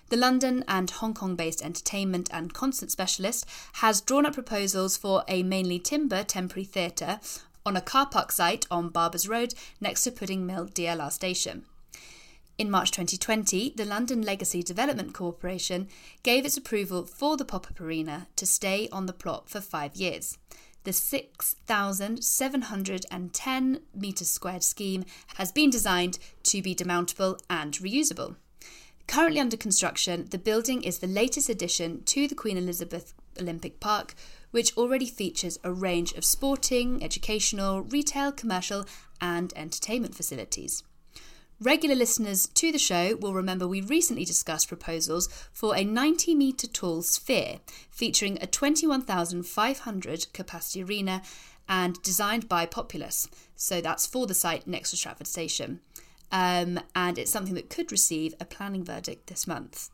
The 0.09 0.17
London 0.17 0.65
and 0.67 0.89
Hong 0.89 1.13
Kong 1.13 1.35
based 1.35 1.63
entertainment 1.63 2.29
and 2.33 2.53
concert 2.53 2.91
specialist 2.91 3.45
has 3.75 4.01
drawn 4.01 4.25
up 4.25 4.33
proposals 4.33 4.97
for 4.97 5.23
a 5.27 5.41
mainly 5.41 5.79
timber 5.79 6.23
temporary 6.23 6.65
theatre 6.65 7.21
on 7.65 7.77
a 7.77 7.81
car 7.81 8.07
park 8.07 8.31
site 8.31 8.65
on 8.69 8.89
Barbers 8.89 9.29
Road 9.29 9.53
next 9.79 10.03
to 10.03 10.11
Pudding 10.11 10.45
Mill 10.45 10.67
DLR 10.67 11.11
station. 11.11 11.63
In 12.57 12.69
March 12.69 12.91
2020, 12.91 13.73
the 13.77 13.85
London 13.85 14.21
Legacy 14.21 14.61
Development 14.61 15.13
Corporation 15.13 15.87
gave 16.23 16.45
its 16.45 16.57
approval 16.57 17.05
for 17.05 17.37
the 17.37 17.45
pop 17.45 17.71
up 17.71 17.79
arena 17.79 18.27
to 18.35 18.45
stay 18.45 18.89
on 18.91 19.05
the 19.05 19.13
plot 19.13 19.49
for 19.49 19.61
five 19.61 19.95
years 19.95 20.37
the 20.83 20.93
6,710 20.93 23.79
metre 23.93 24.25
squared 24.25 24.63
scheme 24.63 25.05
has 25.35 25.51
been 25.51 25.69
designed 25.69 26.17
to 26.43 26.61
be 26.61 26.75
demountable 26.75 27.39
and 27.49 27.73
reusable. 27.73 28.35
Currently 29.07 29.39
under 29.39 29.57
construction, 29.57 30.27
the 30.29 30.37
building 30.37 30.83
is 30.83 30.99
the 30.99 31.07
latest 31.07 31.49
addition 31.49 32.03
to 32.05 32.27
the 32.27 32.35
Queen 32.35 32.57
Elizabeth 32.57 33.13
Olympic 33.39 33.79
Park, 33.79 34.15
which 34.51 34.75
already 34.77 35.05
features 35.05 35.59
a 35.63 35.71
range 35.71 36.13
of 36.13 36.25
sporting, 36.25 37.03
educational, 37.03 37.81
retail, 37.81 38.31
commercial, 38.31 38.85
and 39.19 39.53
entertainment 39.55 40.15
facilities. 40.15 40.83
Regular 41.61 41.93
listeners 41.93 42.47
to 42.47 42.71
the 42.71 42.79
show 42.79 43.15
will 43.17 43.35
remember 43.35 43.67
we 43.67 43.81
recently 43.81 44.25
discussed 44.25 44.67
proposals 44.67 45.29
for 45.53 45.75
a 45.75 45.83
90 45.83 46.33
metre 46.33 46.65
tall 46.65 47.03
sphere 47.03 47.59
featuring 47.91 48.39
a 48.41 48.47
21,500 48.47 50.33
capacity 50.33 50.81
arena 50.81 51.21
and 51.69 52.01
designed 52.01 52.49
by 52.49 52.65
Populous. 52.65 53.29
So 53.55 53.79
that's 53.79 54.07
for 54.07 54.25
the 54.25 54.33
site 54.33 54.65
next 54.65 54.89
to 54.89 54.97
Stratford 54.97 55.27
Station. 55.27 55.81
Um, 56.31 56.79
and 56.95 57.19
it's 57.19 57.29
something 57.29 57.53
that 57.53 57.69
could 57.69 57.91
receive 57.91 58.33
a 58.39 58.45
planning 58.45 58.83
verdict 58.83 59.27
this 59.27 59.45
month. 59.45 59.91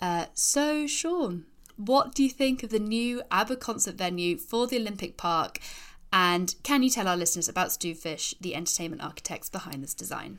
Uh, 0.00 0.26
so, 0.32 0.86
Shawn, 0.86 1.44
what 1.76 2.14
do 2.14 2.22
you 2.22 2.30
think 2.30 2.62
of 2.62 2.70
the 2.70 2.78
new 2.78 3.22
ABBA 3.30 3.56
concert 3.56 3.96
venue 3.96 4.38
for 4.38 4.66
the 4.66 4.78
Olympic 4.78 5.18
Park? 5.18 5.58
And 6.10 6.54
can 6.62 6.82
you 6.82 6.88
tell 6.88 7.06
our 7.06 7.18
listeners 7.18 7.50
about 7.50 7.68
Stufish, 7.68 8.32
the 8.40 8.54
entertainment 8.54 9.02
architects 9.02 9.50
behind 9.50 9.82
this 9.82 9.92
design? 9.92 10.38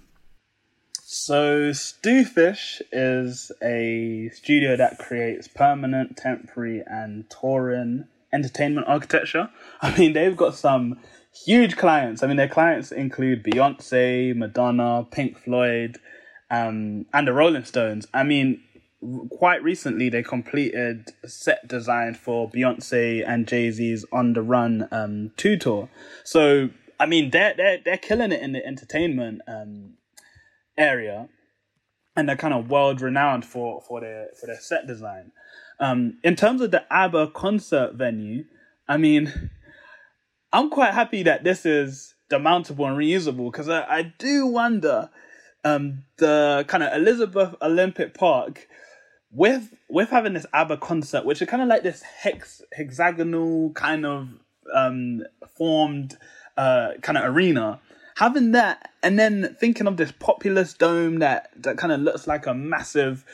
So, 1.14 1.72
Stufish 1.72 2.82
is 2.90 3.52
a 3.62 4.30
studio 4.34 4.78
that 4.78 4.98
creates 4.98 5.46
permanent, 5.46 6.16
temporary, 6.16 6.84
and 6.88 7.30
touring 7.30 8.06
entertainment 8.32 8.88
architecture. 8.88 9.50
I 9.82 9.98
mean, 9.98 10.14
they've 10.14 10.38
got 10.38 10.56
some 10.56 11.02
huge 11.46 11.76
clients. 11.76 12.24
I 12.24 12.28
mean, 12.28 12.38
their 12.38 12.48
clients 12.48 12.94
include 12.94 13.44
Beyonce, 13.44 14.34
Madonna, 14.34 15.06
Pink 15.12 15.38
Floyd, 15.38 15.98
um, 16.50 17.06
and 17.14 17.28
the 17.28 17.34
Rolling 17.34 17.66
Stones. 17.66 18.08
I 18.14 18.24
mean, 18.24 18.62
quite 19.32 19.62
recently 19.62 20.08
they 20.08 20.24
completed 20.24 21.10
set 21.26 21.68
design 21.68 22.14
for 22.14 22.50
Beyonce 22.50 23.22
and 23.28 23.50
Jay 23.50 23.70
Z's 23.70 24.06
On 24.14 24.32
the 24.32 24.42
Run 24.42 24.88
um, 24.94 25.32
two 25.36 25.58
tour. 25.58 25.90
So, 26.24 26.70
I 27.02 27.06
mean, 27.06 27.32
they're 27.32 27.54
they're 27.54 27.80
they're 27.84 27.98
killing 27.98 28.32
it 28.32 28.42
in 28.42 28.54
the 28.54 28.66
entertainment 28.66 29.42
um, 29.46 29.96
area, 30.78 31.30
and 32.16 32.28
they're 32.28 32.36
kind 32.36 32.54
of 32.54 32.70
world 32.70 33.02
renowned 33.02 33.46
for 33.46 33.82
for 33.82 34.02
their 34.02 34.30
for 34.40 34.48
their 34.48 34.60
set 34.60 34.88
design. 34.88 35.32
Um, 35.80 36.20
in 36.24 36.36
terms 36.36 36.62
of 36.62 36.72
the 36.72 36.86
ABBA 36.94 37.32
concert 37.32 37.96
venue, 37.96 38.46
I 38.88 38.98
mean, 38.98 39.50
I'm 40.54 40.70
quite 40.70 40.94
happy 40.94 41.24
that 41.24 41.44
this 41.44 41.66
is 41.66 42.14
demountable 42.30 42.88
and 42.88 42.98
reusable 42.98 43.52
because 43.52 43.68
I, 43.70 43.84
I 43.84 44.02
do 44.18 44.46
wonder 44.48 45.10
um, 45.64 46.04
the 46.18 46.66
kind 46.68 46.84
of 46.84 46.94
Elizabeth 46.94 47.56
Olympic 47.62 48.14
Park. 48.14 48.68
with 49.32 49.74
with 49.90 50.10
having 50.10 50.34
this 50.34 50.46
ABBA 50.54 50.78
concert, 50.78 51.26
which 51.26 51.42
is 51.42 51.48
kind 51.48 51.62
of 51.64 51.70
like 51.70 51.84
this 51.84 52.02
hex 52.02 52.62
hexagonal 52.74 53.72
kind 53.72 54.06
of 54.06 54.30
um 54.74 55.24
formed 55.58 56.18
uh 56.58 56.92
kind 57.02 57.18
of 57.18 57.24
arena, 57.24 57.80
having 58.16 58.52
that 58.52 58.92
and 59.04 59.18
then 59.18 59.56
thinking 59.60 59.88
of 59.88 59.98
this 59.98 60.12
populous 60.12 60.74
dome 60.74 61.20
that 61.20 61.50
that 61.62 61.78
kind 61.78 61.94
of 61.94 62.02
looks 62.02 62.28
like 62.28 62.46
a 62.46 62.54
massive 62.54 63.26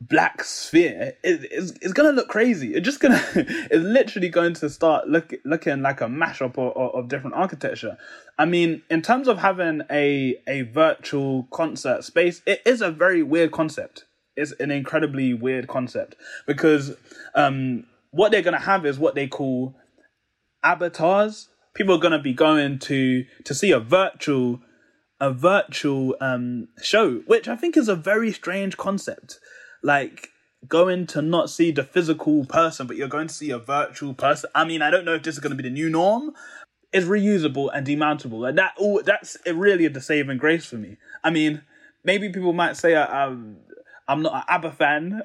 black 0.00 0.42
sphere 0.44 1.14
it, 1.22 1.46
it's, 1.50 1.72
it's 1.80 1.92
gonna 1.92 2.12
look 2.12 2.28
crazy. 2.28 2.74
It's 2.74 2.84
just 2.84 3.00
gonna 3.00 3.22
it's 3.34 3.84
literally 3.84 4.28
going 4.28 4.54
to 4.54 4.68
start 4.68 5.08
look, 5.08 5.32
looking 5.44 5.82
like 5.82 6.00
a 6.00 6.06
mashup 6.06 6.58
of, 6.58 7.08
different 7.08 7.36
architecture. 7.36 7.96
I 8.38 8.44
mean 8.44 8.82
in 8.90 9.02
terms 9.02 9.28
of 9.28 9.38
having 9.38 9.82
a 9.90 10.36
a 10.46 10.62
virtual 10.62 11.44
concert 11.52 12.04
space 12.04 12.42
it 12.46 12.60
is 12.66 12.80
a 12.80 12.90
very 12.90 13.22
weird 13.22 13.52
concept. 13.52 14.04
It's 14.36 14.52
an 14.52 14.70
incredibly 14.70 15.32
weird 15.32 15.68
concept 15.68 16.16
because 16.46 16.96
um 17.34 17.84
what 18.10 18.32
they're 18.32 18.42
gonna 18.42 18.58
have 18.58 18.84
is 18.84 18.98
what 18.98 19.14
they 19.14 19.28
call 19.28 19.74
avatars 20.62 21.48
people 21.74 21.94
are 21.94 22.00
gonna 22.00 22.18
be 22.18 22.32
going 22.32 22.78
to 22.78 23.24
to 23.44 23.54
see 23.54 23.70
a 23.70 23.80
virtual 23.80 24.60
a 25.20 25.32
virtual 25.32 26.16
um 26.20 26.68
show 26.82 27.18
which 27.26 27.48
i 27.48 27.56
think 27.56 27.76
is 27.76 27.88
a 27.88 27.96
very 27.96 28.32
strange 28.32 28.76
concept 28.76 29.38
like 29.82 30.30
going 30.68 31.06
to 31.08 31.22
not 31.22 31.50
see 31.50 31.70
the 31.70 31.84
physical 31.84 32.44
person, 32.46 32.86
but 32.86 32.96
you're 32.96 33.08
going 33.08 33.28
to 33.28 33.34
see 33.34 33.50
a 33.50 33.58
virtual 33.58 34.14
person. 34.14 34.50
I 34.54 34.64
mean, 34.64 34.82
I 34.82 34.90
don't 34.90 35.04
know 35.04 35.14
if 35.14 35.22
this 35.22 35.34
is 35.34 35.40
going 35.40 35.56
to 35.56 35.62
be 35.62 35.68
the 35.68 35.72
new 35.72 35.90
norm. 35.90 36.32
It's 36.92 37.06
reusable 37.06 37.70
and 37.74 37.86
demountable. 37.86 38.40
Like 38.40 38.54
that, 38.56 38.74
all 38.78 39.02
that's 39.04 39.36
really 39.46 39.88
the 39.88 40.00
saving 40.00 40.38
grace 40.38 40.66
for 40.66 40.76
me. 40.76 40.96
I 41.22 41.30
mean, 41.30 41.62
maybe 42.04 42.28
people 42.28 42.52
might 42.52 42.76
say 42.76 42.94
I, 42.94 43.26
I'm, 43.26 43.58
I'm 44.06 44.20
not 44.20 44.34
an 44.34 44.42
ABBA 44.48 44.72
fan. 44.72 45.22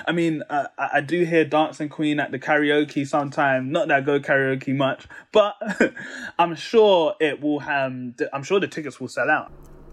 I 0.06 0.12
mean, 0.12 0.42
uh, 0.48 0.68
I 0.78 1.02
do 1.02 1.24
hear 1.24 1.44
Dancing 1.44 1.90
Queen 1.90 2.18
at 2.18 2.30
the 2.30 2.38
karaoke 2.38 3.06
sometime. 3.06 3.70
Not 3.70 3.88
that 3.88 3.98
I 3.98 4.00
go 4.00 4.20
karaoke 4.20 4.74
much, 4.74 5.06
but 5.32 5.56
I'm 6.38 6.54
sure 6.54 7.14
it 7.20 7.40
will. 7.40 7.60
have. 7.60 7.92
I'm 8.32 8.42
sure 8.42 8.58
the 8.58 8.68
tickets 8.68 9.00
will 9.00 9.08
sell 9.08 9.28
out. 9.28 9.52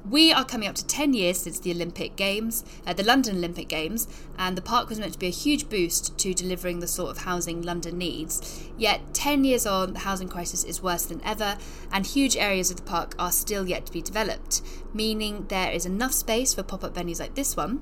We 0.10 0.32
are 0.32 0.45
coming 0.45 0.69
up 0.69 0.75
to 0.75 0.88
10 0.88 1.13
years 1.13 1.39
since 1.39 1.60
the 1.60 1.71
Olympic 1.71 2.15
Games, 2.15 2.63
uh, 2.88 2.93
the 2.93 3.04
London 3.04 3.36
Olympic 3.36 3.67
Games, 3.67 4.08
and 4.38 4.58
the 4.58 4.62
park 4.62 4.88
was 4.88 4.97
meant 4.97 5.12
to 5.13 5.19
be 5.19 5.28
a 5.28 5.32
huge 5.32 5.67
boost 5.67 6.17
to 6.19 6.34
delivering 6.34 6.80
the 6.80 6.88
sort 6.88 7.12
of 7.12 7.25
housing 7.25 7.62
London 7.62 7.97
needs. 7.97 8.63
Yet, 8.78 9.13
10 9.13 9.43
years 9.43 9.65
on, 9.65 9.93
the 9.93 9.99
housing 9.99 10.30
crisis 10.30 10.63
is 10.63 10.82
worse 10.82 11.06
than 11.06 11.21
ever, 11.25 11.58
and 11.91 12.06
huge 12.06 12.38
areas 12.38 12.71
of 12.71 12.78
the 12.78 12.84
park 12.84 13.13
are 13.19 13.32
still 13.32 13.67
yet 13.67 13.86
to 13.88 13.91
be 13.91 14.02
developed, 14.02 14.62
meaning 14.93 15.45
there 15.49 15.69
is 15.69 15.86
enough 15.86 16.13
space 16.13 16.54
for 16.54 16.63
pop 16.63 16.86
up 16.86 16.95
venues 16.95 17.19
like 17.19 17.36
this 17.36 17.58
one. 17.58 17.82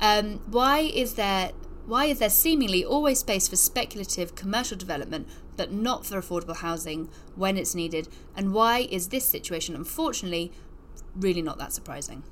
Um, 0.00 0.40
why 0.46 0.80
is 0.80 1.14
there 1.14 1.52
why 1.86 2.06
is 2.06 2.18
there 2.18 2.30
seemingly 2.30 2.84
always 2.84 3.20
space 3.20 3.46
for 3.46 3.54
speculative 3.56 4.34
commercial 4.34 4.76
development 4.76 5.28
but 5.56 5.70
not 5.72 6.04
for 6.04 6.20
affordable 6.20 6.56
housing 6.56 7.08
when 7.34 7.56
it's 7.56 7.74
needed? 7.74 8.08
And 8.36 8.52
why 8.52 8.88
is 8.90 9.08
this 9.08 9.24
situation, 9.24 9.74
unfortunately, 9.74 10.52
really 11.14 11.42
not 11.42 11.58
that 11.58 11.72
surprising. 11.72 12.22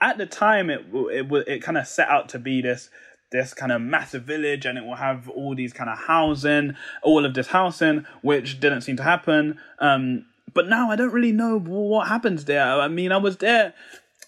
At 0.00 0.18
the 0.18 0.26
time, 0.26 0.70
it 0.70 0.82
it 0.92 1.26
it 1.48 1.62
kind 1.62 1.78
of 1.78 1.86
set 1.86 2.08
out 2.08 2.28
to 2.30 2.38
be 2.38 2.60
this 2.62 2.90
this 3.32 3.54
kind 3.54 3.72
of 3.72 3.80
massive 3.80 4.24
village, 4.24 4.66
and 4.66 4.78
it 4.78 4.84
will 4.84 4.96
have 4.96 5.28
all 5.28 5.54
these 5.54 5.72
kind 5.72 5.90
of 5.90 5.98
housing, 5.98 6.76
all 7.02 7.24
of 7.24 7.34
this 7.34 7.48
housing, 7.48 8.06
which 8.22 8.60
didn't 8.60 8.82
seem 8.82 8.96
to 8.96 9.02
happen. 9.02 9.58
Um, 9.78 10.26
but 10.54 10.68
now 10.68 10.90
I 10.90 10.96
don't 10.96 11.12
really 11.12 11.32
know 11.32 11.58
what 11.58 12.08
happens 12.08 12.44
there. 12.44 12.80
I 12.80 12.88
mean, 12.88 13.10
I 13.10 13.16
was 13.16 13.38
there, 13.38 13.74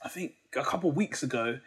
I 0.05 0.09
think 0.09 0.33
a 0.57 0.65
couple 0.65 0.91
weeks 0.91 1.23
ago, 1.23 1.61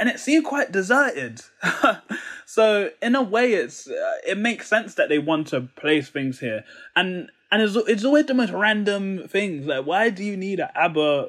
and 0.00 0.08
it 0.08 0.18
seemed 0.18 0.46
quite 0.46 0.72
deserted. 0.72 1.42
so 2.46 2.90
in 3.02 3.14
a 3.14 3.22
way, 3.22 3.52
it's 3.52 3.86
uh, 3.86 4.14
it 4.26 4.38
makes 4.38 4.66
sense 4.66 4.94
that 4.94 5.10
they 5.10 5.18
want 5.18 5.48
to 5.48 5.60
place 5.60 6.08
things 6.08 6.40
here, 6.40 6.64
and 6.96 7.30
and 7.52 7.62
it's 7.62 7.76
it's 7.76 8.04
always 8.04 8.26
the 8.26 8.34
most 8.34 8.52
random 8.52 9.28
things. 9.28 9.66
Like, 9.66 9.84
why 9.84 10.08
do 10.08 10.24
you 10.24 10.38
need 10.38 10.58
an 10.58 10.70
ABBA 10.74 11.28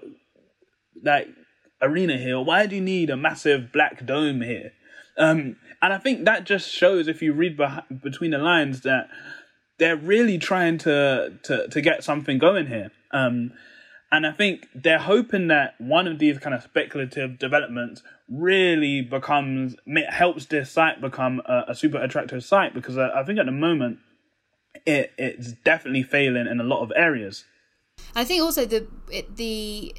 like 1.03 1.27
arena 1.81 2.17
here? 2.17 2.39
Why 2.39 2.65
do 2.65 2.77
you 2.77 2.81
need 2.81 3.09
a 3.09 3.17
massive 3.17 3.73
black 3.73 4.05
dome 4.05 4.41
here? 4.41 4.71
Um, 5.17 5.57
and 5.81 5.91
I 5.93 5.97
think 5.97 6.23
that 6.23 6.45
just 6.45 6.71
shows, 6.71 7.09
if 7.09 7.21
you 7.21 7.33
read 7.33 7.59
between 8.01 8.31
the 8.31 8.37
lines, 8.37 8.81
that 8.81 9.09
they're 9.79 9.97
really 9.97 10.37
trying 10.37 10.77
to 10.79 11.33
to 11.43 11.67
to 11.67 11.81
get 11.81 12.05
something 12.05 12.37
going 12.37 12.67
here. 12.67 12.91
Um, 13.11 13.51
and 14.11 14.27
I 14.27 14.31
think 14.31 14.67
they're 14.75 14.99
hoping 14.99 15.47
that 15.47 15.79
one 15.79 16.07
of 16.07 16.19
these 16.19 16.37
kind 16.37 16.53
of 16.53 16.61
speculative 16.63 17.39
developments 17.39 18.03
really 18.29 19.01
becomes 19.01 19.75
helps 20.09 20.45
this 20.47 20.71
site 20.71 20.99
become 21.01 21.41
a, 21.45 21.65
a 21.69 21.75
super 21.75 21.97
attractive 21.97 22.43
site 22.43 22.73
because 22.73 22.97
I, 22.97 23.21
I 23.21 23.23
think 23.23 23.39
at 23.39 23.45
the 23.45 23.51
moment 23.51 23.99
it 24.85 25.13
it's 25.17 25.53
definitely 25.63 26.03
failing 26.03 26.47
in 26.47 26.59
a 26.59 26.63
lot 26.63 26.81
of 26.81 26.91
areas. 26.95 27.45
I 28.15 28.25
think 28.25 28.41
also 28.41 28.65
the 28.65 28.87
it, 29.09 29.35
the 29.37 29.95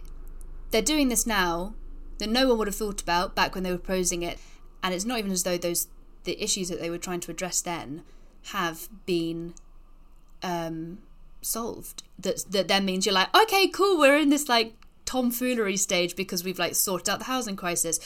they're 0.70 0.82
doing 0.82 1.08
this 1.08 1.26
now 1.26 1.74
that 2.18 2.28
no 2.28 2.48
one 2.48 2.58
would 2.58 2.68
have 2.68 2.76
thought 2.76 3.00
about 3.00 3.34
back 3.34 3.54
when 3.54 3.64
they 3.64 3.70
were 3.70 3.78
proposing 3.78 4.22
it, 4.22 4.38
and 4.82 4.92
it's 4.92 5.04
not 5.04 5.18
even 5.18 5.32
as 5.32 5.42
though 5.42 5.56
those 5.56 5.88
the 6.24 6.42
issues 6.42 6.68
that 6.68 6.80
they 6.80 6.90
were 6.90 6.98
trying 6.98 7.20
to 7.20 7.30
address 7.30 7.62
then 7.62 8.02
have 8.46 8.88
been 9.06 9.54
um, 10.42 10.98
solved. 11.42 12.02
That 12.18 12.44
that 12.50 12.68
then 12.68 12.84
means 12.84 13.04
you're 13.04 13.14
like, 13.14 13.34
okay, 13.36 13.68
cool, 13.68 13.98
we're 13.98 14.18
in 14.18 14.30
this 14.30 14.48
like 14.48 14.74
tomfoolery 15.04 15.76
stage 15.76 16.16
because 16.16 16.44
we've 16.44 16.58
like 16.58 16.74
sorted 16.74 17.08
out 17.08 17.18
the 17.18 17.26
housing 17.26 17.56
crisis. 17.56 18.00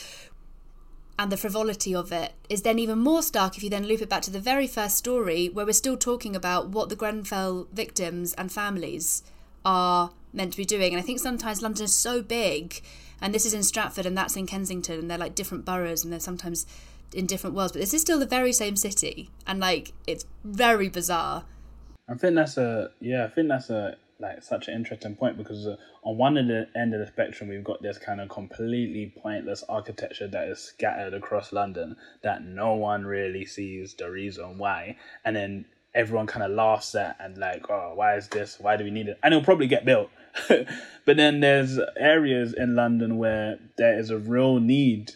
And 1.18 1.32
the 1.32 1.36
frivolity 1.38 1.94
of 1.94 2.12
it 2.12 2.32
is 2.50 2.62
then 2.62 2.78
even 2.78 2.98
more 2.98 3.22
stark 3.22 3.56
if 3.56 3.62
you 3.62 3.70
then 3.70 3.86
loop 3.86 4.02
it 4.02 4.08
back 4.10 4.22
to 4.22 4.30
the 4.30 4.40
very 4.40 4.66
first 4.66 4.96
story 4.96 5.48
where 5.48 5.64
we're 5.64 5.72
still 5.72 5.96
talking 5.96 6.36
about 6.36 6.68
what 6.68 6.90
the 6.90 6.96
Grenfell 6.96 7.68
victims 7.72 8.34
and 8.34 8.52
families 8.52 9.22
are 9.64 10.10
meant 10.34 10.52
to 10.52 10.58
be 10.58 10.66
doing. 10.66 10.92
And 10.92 11.00
I 11.00 11.02
think 11.02 11.20
sometimes 11.20 11.62
London 11.62 11.84
is 11.84 11.94
so 11.94 12.20
big, 12.20 12.82
and 13.18 13.34
this 13.34 13.46
is 13.46 13.54
in 13.54 13.62
Stratford 13.62 14.04
and 14.04 14.16
that's 14.16 14.36
in 14.36 14.46
Kensington, 14.46 14.98
and 14.98 15.10
they're 15.10 15.16
like 15.16 15.34
different 15.34 15.64
boroughs 15.64 16.04
and 16.04 16.12
they're 16.12 16.20
sometimes 16.20 16.66
in 17.14 17.24
different 17.24 17.56
worlds, 17.56 17.72
but 17.72 17.80
this 17.80 17.94
is 17.94 18.02
still 18.02 18.18
the 18.18 18.26
very 18.26 18.52
same 18.52 18.76
city, 18.76 19.30
and 19.46 19.58
like 19.58 19.92
it's 20.06 20.26
very 20.44 20.88
bizarre. 20.88 21.44
I 22.08 22.14
think 22.14 22.34
that's 22.34 22.56
a 22.56 22.90
yeah. 23.00 23.24
I 23.24 23.28
think 23.28 23.48
that's 23.48 23.70
a 23.70 23.96
like 24.18 24.42
such 24.42 24.68
an 24.68 24.74
interesting 24.74 25.14
point 25.14 25.36
because 25.36 25.66
uh, 25.66 25.76
on 26.02 26.16
one 26.16 26.36
of 26.38 26.46
the 26.46 26.68
end 26.74 26.94
of 26.94 27.00
the 27.00 27.06
spectrum 27.06 27.50
we've 27.50 27.64
got 27.64 27.82
this 27.82 27.98
kind 27.98 28.20
of 28.20 28.28
completely 28.28 29.12
pointless 29.20 29.62
architecture 29.68 30.26
that 30.28 30.48
is 30.48 30.58
scattered 30.58 31.12
across 31.12 31.52
London 31.52 31.96
that 32.22 32.42
no 32.42 32.74
one 32.74 33.04
really 33.04 33.44
sees 33.44 33.94
the 33.94 34.10
reason 34.10 34.56
why, 34.56 34.96
and 35.24 35.36
then 35.36 35.64
everyone 35.94 36.26
kind 36.26 36.44
of 36.44 36.52
laughs 36.52 36.94
at 36.94 37.16
and 37.18 37.38
like, 37.38 37.68
oh, 37.70 37.92
why 37.94 38.16
is 38.16 38.28
this? 38.28 38.58
Why 38.60 38.76
do 38.76 38.84
we 38.84 38.90
need 38.90 39.08
it? 39.08 39.18
And 39.22 39.32
it'll 39.32 39.44
probably 39.44 39.66
get 39.66 39.84
built. 39.84 40.10
but 40.48 41.16
then 41.16 41.40
there's 41.40 41.78
areas 41.96 42.52
in 42.52 42.76
London 42.76 43.16
where 43.16 43.58
there 43.78 43.98
is 43.98 44.10
a 44.10 44.18
real 44.18 44.60
need 44.60 45.12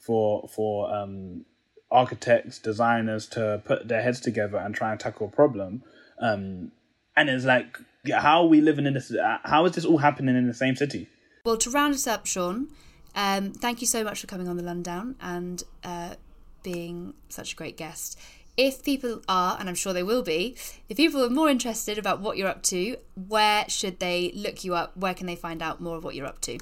for 0.00 0.48
for 0.48 0.94
um, 0.94 1.44
architects, 1.90 2.58
designers 2.58 3.26
to 3.28 3.60
put 3.64 3.88
their 3.88 4.02
heads 4.02 4.20
together 4.20 4.56
and 4.56 4.74
try 4.74 4.90
and 4.90 4.98
tackle 5.00 5.26
a 5.26 5.30
problem. 5.30 5.82
Um, 6.22 6.72
and 7.16 7.28
it's 7.28 7.44
like, 7.44 7.76
how 8.10 8.42
are 8.42 8.46
we 8.46 8.60
living 8.60 8.86
in 8.86 8.94
this? 8.94 9.12
Uh, 9.12 9.38
how 9.44 9.66
is 9.66 9.72
this 9.72 9.84
all 9.84 9.98
happening 9.98 10.36
in 10.36 10.46
the 10.46 10.54
same 10.54 10.76
city? 10.76 11.08
Well, 11.44 11.58
to 11.58 11.70
round 11.70 11.94
us 11.94 12.06
up, 12.06 12.26
Shawn, 12.26 12.68
um, 13.14 13.52
thank 13.52 13.80
you 13.80 13.86
so 13.86 14.02
much 14.04 14.20
for 14.20 14.26
coming 14.26 14.48
on 14.48 14.56
the 14.56 14.62
Lundown 14.62 15.16
and 15.20 15.62
uh, 15.84 16.14
being 16.62 17.14
such 17.28 17.52
a 17.52 17.56
great 17.56 17.76
guest 17.76 18.18
if 18.56 18.82
people 18.82 19.22
are, 19.28 19.56
and 19.58 19.68
I'm 19.68 19.74
sure 19.74 19.92
they 19.92 20.02
will 20.02 20.22
be, 20.22 20.56
if 20.88 20.96
people 20.96 21.24
are 21.24 21.30
more 21.30 21.48
interested 21.48 21.98
about 21.98 22.20
what 22.20 22.36
you're 22.36 22.48
up 22.48 22.62
to, 22.64 22.96
where 23.14 23.68
should 23.68 23.98
they 23.98 24.30
look 24.34 24.64
you 24.64 24.74
up? 24.74 24.96
Where 24.96 25.14
can 25.14 25.26
they 25.26 25.36
find 25.36 25.62
out 25.62 25.80
more 25.80 25.96
of 25.96 26.04
what 26.04 26.14
you're 26.14 26.26
up 26.26 26.40
to? 26.42 26.58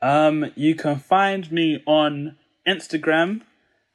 Um, 0.00 0.52
you 0.54 0.74
can 0.74 0.98
find 0.98 1.50
me 1.50 1.82
on 1.86 2.36
Instagram. 2.66 3.42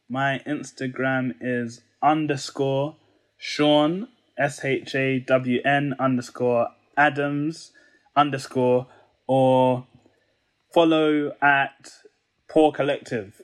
My 0.10 0.42
Instagram 0.46 1.36
is 1.42 1.82
underscore 2.02 2.96
Shawn 3.38 4.08
S 4.38 4.64
H 4.64 4.96
A 4.96 5.20
W 5.20 5.62
N 5.64 5.94
underscore 6.00 6.70
Adams 6.96 7.72
underscore 8.16 8.88
or 9.28 9.86
follow 10.74 11.32
at 11.42 11.92
Poor 12.50 12.72
Collective. 12.72 13.42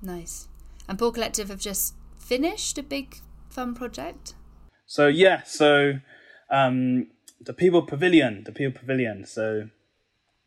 Nice. 0.00 0.48
And 0.88 0.98
Poor 0.98 1.12
Collective 1.12 1.48
have 1.48 1.60
just 1.60 1.94
finished 2.18 2.78
a 2.78 2.82
big 2.82 3.16
fun 3.50 3.74
project? 3.74 4.34
So 4.86 5.08
yeah, 5.08 5.42
so 5.44 5.94
um, 6.50 7.08
the 7.40 7.52
People 7.52 7.82
Pavilion, 7.82 8.44
the 8.44 8.52
People 8.52 8.78
Pavilion. 8.78 9.24
So 9.24 9.68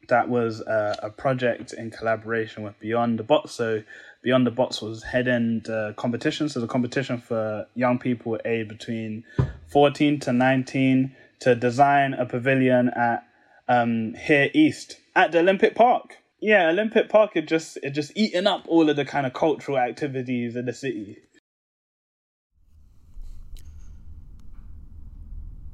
that 0.08 0.30
was 0.30 0.62
uh, 0.62 0.96
a 1.04 1.10
project 1.10 1.74
in 1.74 1.92
collaboration 1.92 2.64
with 2.64 2.80
Beyond 2.80 3.20
the 3.20 3.24
Box. 3.24 3.52
So 3.52 3.84
Beyond 4.22 4.46
the 4.46 4.52
Box 4.52 4.82
was 4.82 5.04
head 5.04 5.28
end 5.28 5.70
uh, 5.70 5.94
competition. 5.94 6.50
So 6.50 6.60
the 6.60 6.68
competition 6.68 7.20
for 7.20 7.68
young 7.76 8.00
people 8.00 8.38
aged 8.44 8.70
between 8.70 9.24
14 9.68 10.20
to 10.22 10.34
19 10.34 11.16
to 11.42 11.56
design 11.56 12.14
a 12.14 12.26
pavilion 12.26 12.90
at 12.90 13.26
um, 13.70 14.16
here 14.16 14.50
East 14.54 14.98
at 15.16 15.32
the 15.32 15.40
Olympic 15.40 15.76
Park. 15.76 16.18
Yeah, 16.42 16.70
Olympic 16.70 17.10
Park 17.10 17.32
had 17.36 17.48
just 17.48 17.78
it 17.84 17.92
just 17.92 18.12
eaten 18.16 18.48
up 18.48 18.66
all 18.68 18.90
of 18.90 18.96
the 18.96 19.06
kind 19.06 19.26
of 19.26 19.34
cultural 19.34 19.78
activities 19.78 20.56
in 20.56 20.66
the 20.66 20.74
city. 20.74 21.18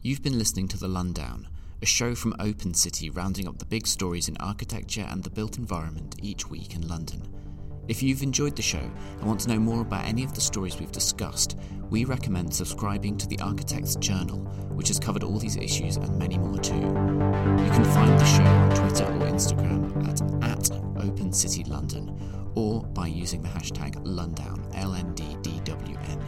You've 0.02 0.22
been 0.22 0.38
listening 0.38 0.68
to 0.68 0.78
The 0.78 0.88
Lundown, 0.88 1.48
a 1.82 1.86
show 1.88 2.14
from 2.14 2.36
Open 2.40 2.76
City 2.76 3.10
rounding 3.10 3.48
up 3.48 3.58
the 3.58 3.66
big 3.66 3.88
stories 3.88 4.28
in 4.28 4.38
architecture 4.38 5.08
and 5.10 5.24
the 5.24 5.32
built 5.32 5.58
environment 5.58 6.16
each 6.22 6.48
week 6.48 6.76
in 6.76 6.88
London. 6.88 7.45
If 7.88 8.02
you've 8.02 8.24
enjoyed 8.24 8.56
the 8.56 8.64
show 8.64 8.80
and 8.80 9.24
want 9.24 9.42
to 9.42 9.50
know 9.50 9.60
more 9.60 9.82
about 9.82 10.06
any 10.06 10.24
of 10.24 10.34
the 10.34 10.42
stories 10.42 10.80
we've 10.80 10.92
discussed, 10.92 11.58
we 11.90 12.04
recommend 12.04 12.54
subscribing 12.54 13.16
to 13.18 13.28
the 13.28 13.40
Architect's 13.40 13.96
Journal, 13.98 14.40
which 14.74 14.88
has 14.88 15.00
covered 15.00 15.24
all 15.24 15.38
these 15.38 15.56
issues 15.56 15.98
and 15.98 16.18
many 16.18 16.38
more 16.38 16.58
too. 16.58 16.74
You 16.74 17.72
can 17.72 17.86
find 17.86 18.20
the 18.20 18.26
show 18.26 18.44
on 18.44 18.76
Twitter 18.76 19.06
or 19.06 19.28
Instagram 19.28 20.08
at, 20.08 20.22
at 20.50 20.72
Open 21.04 21.32
City 21.32 21.64
London 21.66 22.18
or 22.56 22.82
by 22.82 23.06
using 23.06 23.44
the 23.44 23.50
hashtag 23.50 24.04
Lundown, 24.04 24.66
L-N-D-D-W-N. 24.76 26.26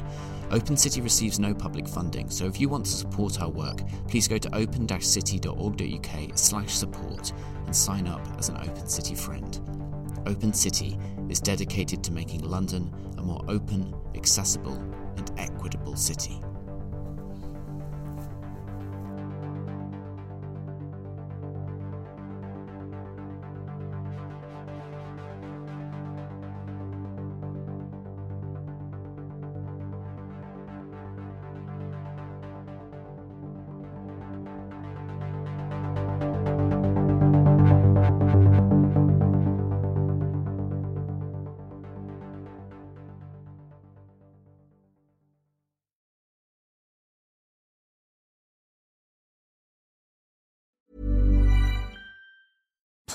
Open 0.51 0.77
City 0.77 1.01
receives 1.01 1.39
no 1.39 1.53
public 1.53 1.87
funding, 1.87 2.29
so 2.29 2.45
if 2.45 2.59
you 2.59 2.69
want 2.69 2.85
to 2.85 2.91
support 2.91 3.41
our 3.41 3.49
work, 3.49 3.81
please 4.07 4.27
go 4.27 4.37
to 4.37 4.55
open-city.org.uk 4.55 6.37
slash 6.37 6.73
support 6.73 7.33
and 7.65 7.75
sign 7.75 8.07
up 8.07 8.25
as 8.37 8.49
an 8.49 8.57
Open 8.57 8.87
City 8.87 9.15
friend. 9.15 9.76
Open 10.27 10.51
City 10.51 10.99
is 11.29 11.39
dedicated 11.39 12.03
to 12.03 12.11
making 12.11 12.41
London 12.41 12.93
a 13.17 13.23
more 13.23 13.41
open, 13.47 13.95
accessible, 14.13 14.75
and 15.15 15.31
equitable 15.37 15.95
city. 15.95 16.41